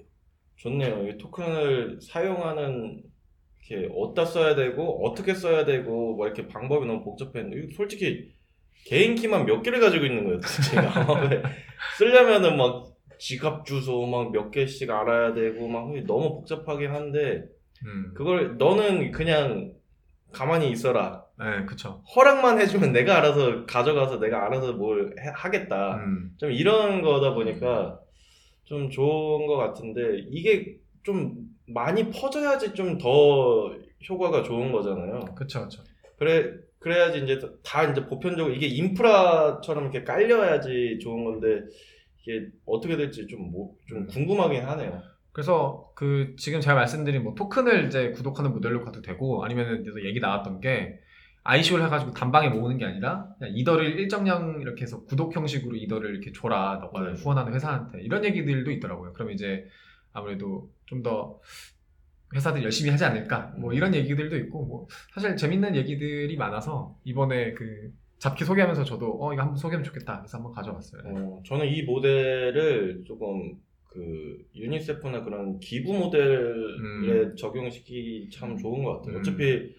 좋네요. 0.56 1.08
이 1.08 1.18
토큰을 1.18 1.98
사용하는 2.00 3.02
이렇게 3.68 3.88
어디다 3.94 4.24
써야 4.24 4.54
되고 4.54 5.06
어떻게 5.06 5.34
써야 5.34 5.64
되고 5.64 6.14
뭐 6.16 6.26
이렇게 6.26 6.46
방법이 6.46 6.86
너무 6.86 7.02
복잡했는데 7.02 7.74
솔직히 7.74 8.32
개인 8.86 9.14
키만 9.14 9.46
몇 9.46 9.62
개를 9.62 9.80
가지고 9.80 10.04
있는 10.04 10.24
거예요. 10.24 10.40
제가 10.40 10.92
쓰려면은 11.96 12.56
막 12.56 12.86
지갑 13.18 13.64
주소 13.64 14.06
막 14.06 14.30
몇 14.32 14.50
개씩 14.50 14.90
알아야 14.90 15.32
되고 15.32 15.66
막 15.68 15.90
너무 16.06 16.34
복잡하긴 16.40 16.90
한데 16.90 17.44
음. 17.86 18.12
그걸 18.14 18.56
너는 18.58 19.10
그냥 19.12 19.72
가만히 20.32 20.70
있어라. 20.70 21.24
네, 21.38 21.64
그쵸. 21.64 22.02
허락만 22.14 22.60
해주면 22.60 22.92
내가 22.92 23.16
알아서 23.18 23.64
가져가서 23.66 24.18
내가 24.18 24.44
알아서 24.46 24.72
뭘 24.74 25.14
해- 25.18 25.32
하겠다. 25.34 25.96
음. 25.96 26.30
좀 26.36 26.50
이런 26.50 27.02
거다 27.02 27.34
보니까 27.34 27.98
좀 28.64 28.90
좋은 28.90 29.46
것 29.46 29.56
같은데 29.56 30.00
이게 30.30 30.76
좀 31.02 31.34
많이 31.66 32.10
퍼져야지 32.10 32.74
좀 32.74 32.98
더 32.98 33.74
효과가 34.08 34.42
좋은 34.42 34.70
거잖아요. 34.72 35.20
그쵸. 35.34 35.66
그래 36.18 36.52
그래야지 36.78 37.24
이제 37.24 37.40
다 37.64 37.84
이제 37.84 38.04
보편적으로 38.06 38.54
이게 38.54 38.66
인프라처럼 38.66 39.84
이렇게 39.84 40.04
깔려야지 40.04 40.98
좋은 41.00 41.24
건데 41.24 41.62
이게 42.22 42.48
어떻게 42.66 42.96
될지 42.96 43.26
좀뭐 43.26 43.74
좀 43.88 44.06
궁금하긴 44.06 44.62
하네요. 44.62 45.02
그래서 45.32 45.90
그 45.94 46.34
지금 46.36 46.60
제가 46.60 46.76
말씀드린 46.76 47.24
뭐 47.24 47.34
토큰을 47.34 47.86
이제 47.86 48.12
구독하는 48.12 48.52
모델로 48.52 48.84
가도 48.84 49.02
되고 49.02 49.44
아니면은 49.44 49.84
얘기 50.04 50.20
나왔던 50.20 50.60
게 50.60 51.00
ICO를 51.42 51.84
해가지고 51.86 52.12
단방에 52.12 52.50
모으는 52.50 52.78
게 52.78 52.84
아니라 52.84 53.26
이더를 53.42 53.98
일정량 53.98 54.60
이렇게 54.60 54.82
해서 54.82 55.04
구독 55.04 55.34
형식으로 55.34 55.76
이더를 55.76 56.10
이렇게 56.10 56.32
줘라 56.32 56.78
너가 56.80 57.00
네. 57.00 57.12
후원하는 57.14 57.52
회사한테 57.52 58.00
이런 58.02 58.24
얘기들도 58.24 58.70
있더라고요. 58.70 59.12
그럼 59.12 59.32
이제 59.32 59.66
아무래도 60.14 60.70
좀 60.86 61.02
더 61.02 61.38
회사들이 62.34 62.64
열심히 62.64 62.90
하지 62.90 63.04
않을까 63.04 63.54
뭐 63.58 63.70
음. 63.70 63.74
이런 63.76 63.94
얘기들도 63.94 64.36
있고 64.38 64.64
뭐 64.64 64.88
사실 65.14 65.36
재밌는 65.36 65.76
얘기들이 65.76 66.36
많아서 66.36 66.96
이번에 67.04 67.52
그 67.52 67.92
잡기 68.18 68.44
소개하면서 68.44 68.84
저도 68.84 69.22
어 69.22 69.32
이거 69.32 69.42
한번 69.42 69.56
소개하면 69.56 69.84
좋겠다 69.84 70.18
그래서 70.18 70.38
한번 70.38 70.52
가져왔어요. 70.52 71.02
어, 71.04 71.42
저는 71.46 71.68
이 71.68 71.82
모델을 71.82 73.04
조금 73.06 73.58
그 73.84 74.44
유니세프나 74.56 75.22
그런 75.22 75.60
기부 75.60 75.92
모델에 75.94 77.34
적용시키기 77.36 78.30
참 78.32 78.56
좋은 78.56 78.82
것 78.82 78.96
같아요. 78.96 79.16
음. 79.16 79.20
어차피 79.20 79.74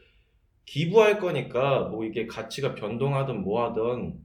기부할 0.65 1.19
거니까 1.19 1.89
뭐 1.89 2.06
이게 2.06 2.26
가치가 2.26 2.74
변동하든 2.76 3.41
뭐 3.41 3.65
하든 3.69 4.19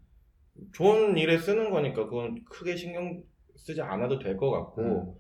좋은 0.72 1.16
일에 1.18 1.38
쓰는 1.38 1.70
거니까 1.70 2.04
그건 2.04 2.44
크게 2.44 2.76
신경 2.76 3.22
쓰지 3.56 3.80
않아도 3.82 4.18
될 4.18 4.36
것 4.36 4.50
같고 4.50 5.19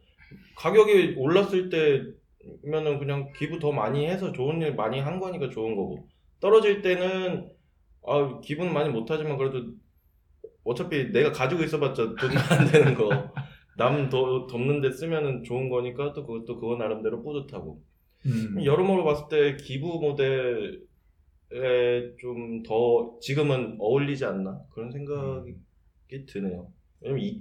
가격이 0.56 1.14
올랐을 1.16 1.70
때면은 1.70 2.98
그냥 2.98 3.32
기부 3.36 3.58
더 3.58 3.72
많이 3.72 4.06
해서 4.06 4.32
좋은 4.32 4.60
일 4.62 4.74
많이 4.74 5.00
한 5.00 5.20
거니까 5.20 5.48
좋은 5.50 5.76
거고. 5.76 6.08
떨어질 6.40 6.80
때는 6.82 7.50
아 8.06 8.40
기분 8.42 8.72
많이 8.72 8.88
못하지만 8.88 9.36
그래도 9.36 9.72
어차피 10.64 11.10
내가 11.12 11.32
가지고 11.32 11.62
있어봤자 11.64 12.14
돈 12.16 12.30
안 12.50 12.70
되는 12.70 12.94
거. 12.94 13.32
남 13.76 14.08
덮는데 14.10 14.90
쓰면은 14.92 15.42
좋은 15.44 15.68
거니까 15.70 16.12
또 16.12 16.26
그것도 16.26 16.56
그거 16.56 16.76
나름대로 16.76 17.22
뿌듯하고. 17.22 17.82
음. 18.26 18.64
여러모로 18.64 19.04
봤을 19.04 19.24
때 19.30 19.56
기부 19.62 19.98
모델에 20.00 20.76
좀 22.18 22.62
더 22.62 23.18
지금은 23.20 23.76
어울리지 23.80 24.24
않나? 24.24 24.60
그런 24.72 24.90
생각이 24.90 25.54
드네요. 26.26 26.68
왜냐면 27.00 27.24
이, 27.24 27.40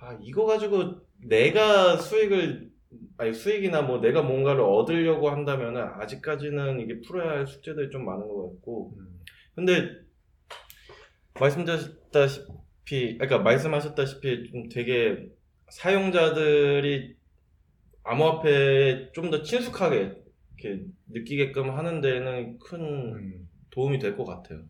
아, 0.00 0.16
이거 0.22 0.46
가지고 0.46 1.00
내가 1.18 1.96
수익을, 1.96 2.70
아니, 3.16 3.32
수익이나 3.34 3.82
뭐 3.82 4.00
내가 4.00 4.22
뭔가를 4.22 4.60
얻으려고 4.62 5.30
한다면은 5.30 5.82
아직까지는 5.82 6.80
이게 6.80 7.00
풀어야 7.00 7.30
할 7.38 7.46
숙제들이 7.46 7.90
좀 7.90 8.04
많은 8.04 8.28
것 8.28 8.50
같고. 8.52 8.94
음. 8.96 9.20
근데, 9.54 9.90
말씀드렸다시피, 11.38 13.18
그러니까 13.18 13.38
말씀하셨다시피 13.38 14.50
좀 14.50 14.68
되게 14.68 15.28
사용자들이 15.68 17.16
암호화폐에 18.04 19.12
좀 19.12 19.30
더 19.30 19.42
친숙하게 19.42 20.14
이렇게 20.58 20.84
느끼게끔 21.08 21.70
하는 21.70 22.00
데는 22.00 22.58
큰 22.58 22.80
음. 23.14 23.48
도움이 23.70 23.98
될 23.98 24.16
것 24.16 24.24
같아요. 24.24 24.64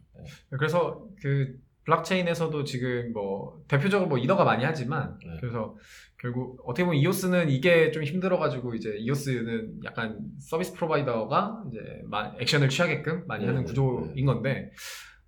그래서 0.50 1.08
그 1.22 1.58
블록체인에서도 1.92 2.64
지금 2.64 3.12
뭐 3.14 3.62
대표적으로 3.66 4.09
뭐 4.09 4.18
이더가 4.18 4.44
많이 4.44 4.62
하지만 4.64 5.16
네. 5.24 5.37
그래서 5.40 5.74
결국 6.20 6.61
어떻게 6.64 6.85
보면 6.85 7.01
이오스는 7.01 7.48
이게 7.48 7.90
좀 7.90 8.03
힘들어가지고 8.05 8.74
이제 8.74 8.94
이오스는 8.98 9.81
약간 9.85 10.18
서비스 10.38 10.74
프로바이더가 10.74 11.64
이제 11.70 11.79
마- 12.05 12.35
액션을 12.38 12.68
취하게끔 12.68 13.24
많이 13.27 13.42
네, 13.44 13.48
하는 13.48 13.62
네, 13.62 13.66
구조인 13.66 14.27
건데 14.27 14.70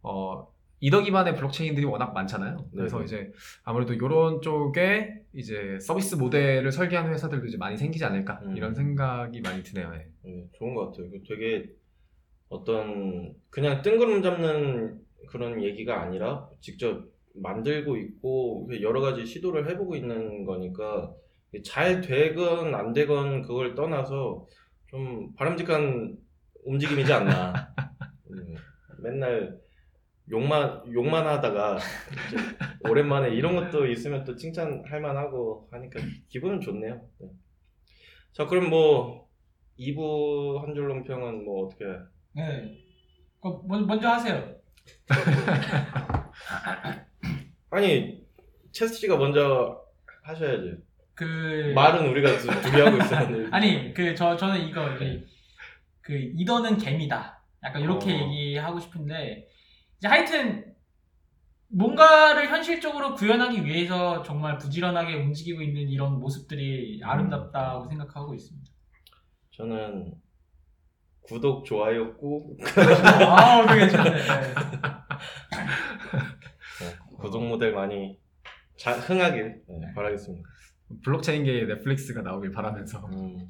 어 0.03 0.49
이더 0.81 1.03
기반의 1.03 1.37
블록체인들이 1.37 1.85
워낙 1.87 2.13
많잖아요. 2.13 2.67
그래서 2.75 2.99
네. 2.99 3.05
이제 3.05 3.33
아무래도 3.65 3.93
이런 3.95 4.41
쪽에 4.41 5.15
이제 5.35 5.79
서비스 5.81 6.15
모델을 6.17 6.73
설계하는 6.73 7.13
회사들도 7.13 7.47
이제 7.47 7.57
많이 7.59 7.77
생기지 7.77 8.05
않을까 8.05 8.41
음. 8.45 8.57
이런 8.57 8.75
생각이 8.75 9.41
많이 9.43 9.63
드네요. 9.63 9.93
예. 9.95 10.07
네, 10.25 10.47
좋은 10.55 10.75
것 10.75 10.91
같아요. 10.91 11.11
되게 11.29 11.71
어떤 12.49 13.35
그냥 13.51 13.83
뜬구름 13.83 14.23
잡는 14.23 14.99
그런 15.29 15.63
얘기가 15.63 16.01
아니라 16.01 16.49
직접 16.61 17.05
만들고 17.35 17.97
있고 17.97 18.69
여러 18.81 19.01
가지 19.01 19.25
시도를 19.25 19.69
해보고 19.71 19.97
있는 19.97 20.45
거니까 20.45 21.15
잘 21.65 22.01
되건 22.01 22.75
안 22.75 22.93
되건 22.93 23.43
그걸 23.43 23.75
떠나서 23.75 24.47
좀 24.89 25.35
바람직한 25.35 26.17
움직임이지 26.65 27.13
않나. 27.13 27.53
음, 28.31 28.55
맨날 29.03 29.59
욕만 30.31 30.83
욕만 30.93 31.27
하다가 31.27 31.79
오랜만에 32.89 33.31
이런 33.35 33.57
것도 33.57 33.87
있으면 33.87 34.25
또 34.25 34.37
칭찬할 34.37 35.01
만하고 35.01 35.69
하니까 35.73 36.01
기분은 36.29 36.61
좋네요. 36.61 37.01
네. 37.19 37.29
자 38.33 38.47
그럼 38.47 38.71
뭐 38.71 39.29
2부 39.79 40.63
한줄 40.63 40.87
논평은 40.87 41.45
뭐 41.45 41.67
어떻게 41.67 41.85
네. 42.35 42.79
먼저 43.43 44.09
하세요. 44.09 44.60
아니 47.71 48.21
체스 48.73 48.95
씨가 48.95 49.17
먼저 49.17 49.81
하셔야지 50.23 50.77
그 51.15 51.73
말은 51.75 52.09
우리가 52.09 52.39
두- 52.39 52.49
둘이 52.63 52.81
하고 52.83 52.97
있었는데 52.97 53.51
아니 53.57 53.93
그 53.95 54.15
저 54.15 54.37
저는 54.37 54.67
이거 54.69 54.95
이제 54.95 55.25
그 56.01 56.17
이더는 56.19 56.79
개미다. 56.79 57.43
약간 57.63 57.83
이렇게 57.83 58.13
어. 58.15 58.19
얘기하고 58.33 58.81
싶은데 58.81 59.47
이제 59.99 60.09
하여튼 60.09 60.75
뭔가를 61.69 62.49
현실적으로 62.49 63.15
구현하기 63.15 63.65
위해서 63.65 64.23
정말 64.23 64.59
부지런하게 64.59 65.15
움직이고 65.17 65.63
있는 65.63 65.89
이런 65.89 66.19
모습들이 66.19 67.01
아름답다고 67.05 67.87
생각하고 67.89 68.35
있습니다. 68.35 68.71
저는 69.53 70.15
구독 71.31 71.65
좋아요 71.65 72.13
꾹 72.17 72.57
아, 72.67 73.65
그게 73.67 73.81
괜찮네. 73.81 74.11
네. 74.11 74.17
구독 77.21 77.47
모델 77.47 77.73
많이 77.73 78.19
자, 78.77 78.93
흥하길 78.93 79.63
네, 79.69 79.79
네. 79.81 79.95
바라겠습니다 79.95 80.49
블록체인계의 81.05 81.67
넷플릭스가 81.67 82.23
나오길 82.23 82.51
바라면서 82.51 82.99
음, 83.13 83.49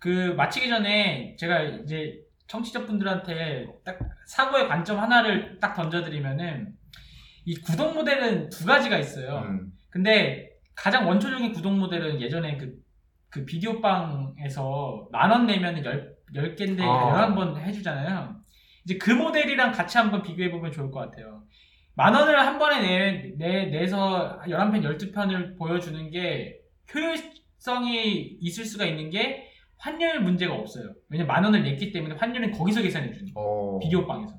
그 0.00 0.34
마치기 0.36 0.68
전에 0.68 1.36
제가 1.38 1.62
이제 1.62 2.18
청취자분들한테 2.48 3.66
딱 3.84 3.98
사고의 4.26 4.66
관점 4.66 4.98
하나를 4.98 5.60
딱 5.60 5.74
던져드리면은 5.74 6.72
이 7.44 7.54
구독 7.60 7.94
모델은 7.94 8.48
두 8.50 8.66
가지가 8.66 8.98
있어요. 8.98 9.38
음. 9.46 9.70
근데 9.90 10.50
가장 10.74 11.06
원초적인 11.08 11.52
구독 11.52 11.72
모델은 11.76 12.20
예전에 12.20 12.56
그, 12.56 12.74
그 13.30 13.44
비디오방에서 13.44 15.08
만 15.12 15.30
원 15.30 15.46
내면 15.46 15.84
열, 15.84 16.15
열 16.34 16.54
개인데 16.56 16.82
아. 16.84 17.28
11번 17.34 17.56
해주잖아요. 17.58 18.36
이제 18.84 18.98
그 18.98 19.10
모델이랑 19.10 19.72
같이 19.72 19.98
한번 19.98 20.22
비교해보면 20.22 20.72
좋을 20.72 20.90
것 20.90 21.00
같아요. 21.00 21.42
만 21.94 22.14
원을 22.14 22.38
한 22.38 22.58
번에 22.58 22.80
내, 22.80 23.34
내, 23.36 23.66
내서 23.66 24.38
11편, 24.46 24.82
12편을 24.98 25.56
보여주는 25.58 26.10
게 26.10 26.58
효율성이 26.94 28.36
있을 28.40 28.64
수가 28.64 28.84
있는 28.84 29.10
게 29.10 29.50
환율 29.78 30.20
문제가 30.20 30.54
없어요. 30.54 30.92
왜냐면 31.08 31.28
만 31.28 31.44
원을 31.44 31.62
냈기 31.62 31.92
때문에 31.92 32.14
환율은 32.16 32.52
거기서 32.52 32.82
계산해 32.82 33.12
주는 33.12 33.32
거예요. 33.32 33.48
어. 33.48 33.78
비디오방에서. 33.80 34.34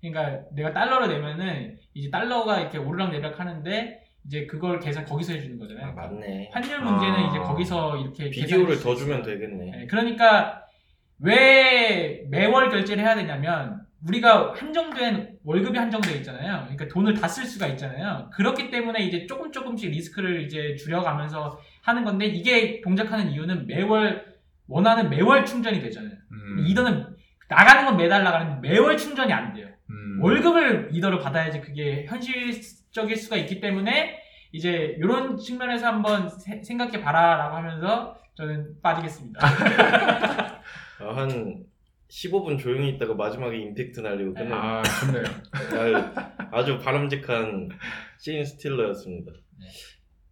그러니까 0.00 0.44
내가 0.52 0.72
달러를 0.72 1.08
내면은 1.08 1.78
이제 1.94 2.10
달러가 2.10 2.60
이렇게 2.60 2.78
오르락 2.78 3.10
내리락 3.10 3.40
하는데 3.40 4.00
이제 4.26 4.46
그걸 4.46 4.80
계산 4.80 5.04
거기서 5.04 5.32
해주는 5.32 5.56
아, 5.56 5.60
거잖아요. 5.60 5.94
맞네 5.94 6.50
환율 6.52 6.80
문제는 6.80 7.14
아. 7.14 7.28
이제 7.28 7.38
거기서 7.38 7.96
이렇게 7.98 8.30
비디오를 8.30 8.80
더. 8.80 8.94
주면 8.94 9.22
되겠네 9.22 9.70
네, 9.70 9.86
그러니까 9.86 10.65
왜 11.18 12.22
매월 12.30 12.68
결제를 12.70 13.02
해야 13.02 13.14
되냐면 13.14 13.80
우리가 14.06 14.52
한정된 14.56 15.38
월급이 15.44 15.76
한정되어 15.78 16.14
있잖아요. 16.16 16.60
그러니까 16.64 16.86
돈을 16.88 17.14
다 17.14 17.26
쓸 17.28 17.44
수가 17.46 17.66
있잖아요. 17.68 18.30
그렇기 18.34 18.70
때문에 18.70 19.00
이제 19.04 19.26
조금 19.26 19.50
조금씩 19.50 19.90
리스크를 19.90 20.42
이제 20.42 20.74
줄여가면서 20.76 21.58
하는 21.82 22.04
건데 22.04 22.26
이게 22.26 22.80
동작하는 22.82 23.30
이유는 23.30 23.66
매월 23.66 24.24
원하는 24.68 25.08
매월 25.10 25.44
충전이 25.44 25.80
되잖아요. 25.80 26.12
음. 26.32 26.64
이더는 26.66 27.06
나가는 27.48 27.84
건 27.86 27.96
매달 27.96 28.22
나가는데 28.24 28.68
매월 28.68 28.96
충전이 28.96 29.32
안 29.32 29.52
돼요. 29.54 29.68
음. 29.90 30.18
월급을 30.22 30.90
이더를 30.92 31.18
받아야지 31.20 31.60
그게 31.60 32.04
현실적일 32.08 33.16
수가 33.16 33.36
있기 33.36 33.60
때문에 33.60 34.18
이제 34.52 34.96
이런 34.98 35.36
측면에서 35.36 35.86
한번 35.86 36.28
세- 36.28 36.62
생각해 36.62 37.00
봐라라고 37.00 37.56
하면서 37.56 38.16
저는 38.34 38.74
빠지겠습니다. 38.82 39.40
아, 41.00 41.16
한 41.16 41.64
15분 42.08 42.58
조용히 42.58 42.90
있다가 42.90 43.14
마지막에 43.14 43.56
임팩트 43.58 44.00
날리고 44.00 44.34
끝내 44.34 44.50
아 44.52 44.82
좋네요. 44.82 45.24
아, 45.96 46.48
아주 46.52 46.78
바람직한 46.78 47.68
씬 48.18 48.44
스틸러였습니다 48.44 49.32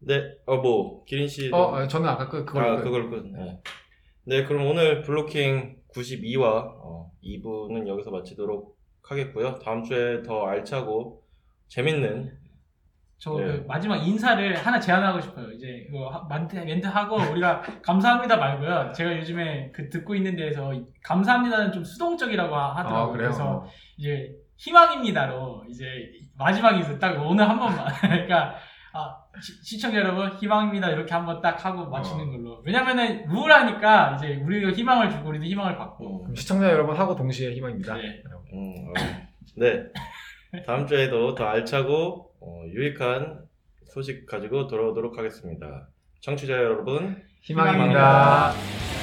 네, 0.06 0.22
어, 0.46 0.58
뭐, 0.58 1.02
기린 1.06 1.26
씨. 1.26 1.50
어 1.52 1.74
아, 1.74 1.88
저는 1.88 2.06
아까 2.08 2.28
그 2.28 2.44
그걸 2.44 2.64
아, 2.64 2.76
그- 2.76 2.84
그걸 2.84 3.10
끝. 3.10 3.26
네. 3.26 3.60
네, 4.24 4.44
그럼 4.44 4.66
오늘 4.66 5.02
블로킹 5.02 5.76
92화 5.94 6.42
어, 6.44 7.10
2부는 7.22 7.88
여기서 7.88 8.10
마치도록 8.10 8.76
하겠고요. 9.02 9.58
다음 9.60 9.82
주에 9.82 10.22
더 10.22 10.44
알차고 10.46 11.22
재밌는 11.68 12.30
저 13.24 13.38
네. 13.38 13.44
그 13.46 13.64
마지막 13.66 13.96
인사를 13.96 14.54
하나 14.54 14.78
제안하고 14.78 15.18
싶어요. 15.18 15.50
이제 15.52 15.86
이거 15.88 16.10
하- 16.10 16.26
멘트, 16.28 16.56
멘트 16.56 16.86
하고 16.86 17.16
우리가 17.16 17.62
감사합니다 17.82 18.36
말고요. 18.36 18.92
제가 18.92 19.16
요즘에 19.16 19.70
그 19.72 19.88
듣고 19.88 20.14
있는 20.14 20.36
데에서 20.36 20.74
이 20.74 20.84
감사합니다는 21.02 21.72
좀 21.72 21.82
수동적이라고 21.84 22.54
하- 22.54 22.76
하더라고요. 22.76 23.02
아, 23.02 23.06
그래요? 23.12 23.28
그래서 23.30 23.66
이제 23.96 24.30
희망입니다로 24.58 25.64
이제 25.70 25.86
마지막 26.36 26.72
인사 26.76 26.98
딱 26.98 27.18
오늘 27.26 27.48
한 27.48 27.58
번만. 27.58 27.86
그러니까 28.02 28.56
아, 28.92 29.16
시, 29.40 29.80
청자 29.80 29.96
여러분 29.98 30.28
희망입니다 30.32 30.90
이렇게 30.90 31.14
한번 31.14 31.40
딱 31.40 31.64
하고 31.64 31.88
마치는 31.88 32.28
어. 32.28 32.30
걸로. 32.30 32.62
왜냐면은 32.66 33.24
우울하니까 33.30 34.16
이제 34.16 34.34
우리가 34.44 34.70
희망을 34.72 35.08
주고 35.08 35.30
우리도 35.30 35.46
희망을 35.46 35.78
받고. 35.78 36.24
그럼 36.24 36.34
시청자 36.34 36.68
여러분 36.70 36.94
하고 36.94 37.16
동시에 37.16 37.54
희망입니다. 37.54 37.94
네. 37.96 38.22
음, 38.52 38.88
어, 38.90 38.92
네. 39.56 39.82
다음 40.66 40.86
주에도 40.86 41.34
더 41.34 41.46
알차고 41.46 42.33
어, 42.46 42.64
유익한 42.66 43.46
소식 43.86 44.26
가지고 44.26 44.66
돌아오도록 44.66 45.16
하겠습니다. 45.18 45.88
청취자 46.20 46.52
여러분, 46.52 47.22
희망입니다. 47.40 48.52
희망입니다. 48.52 48.93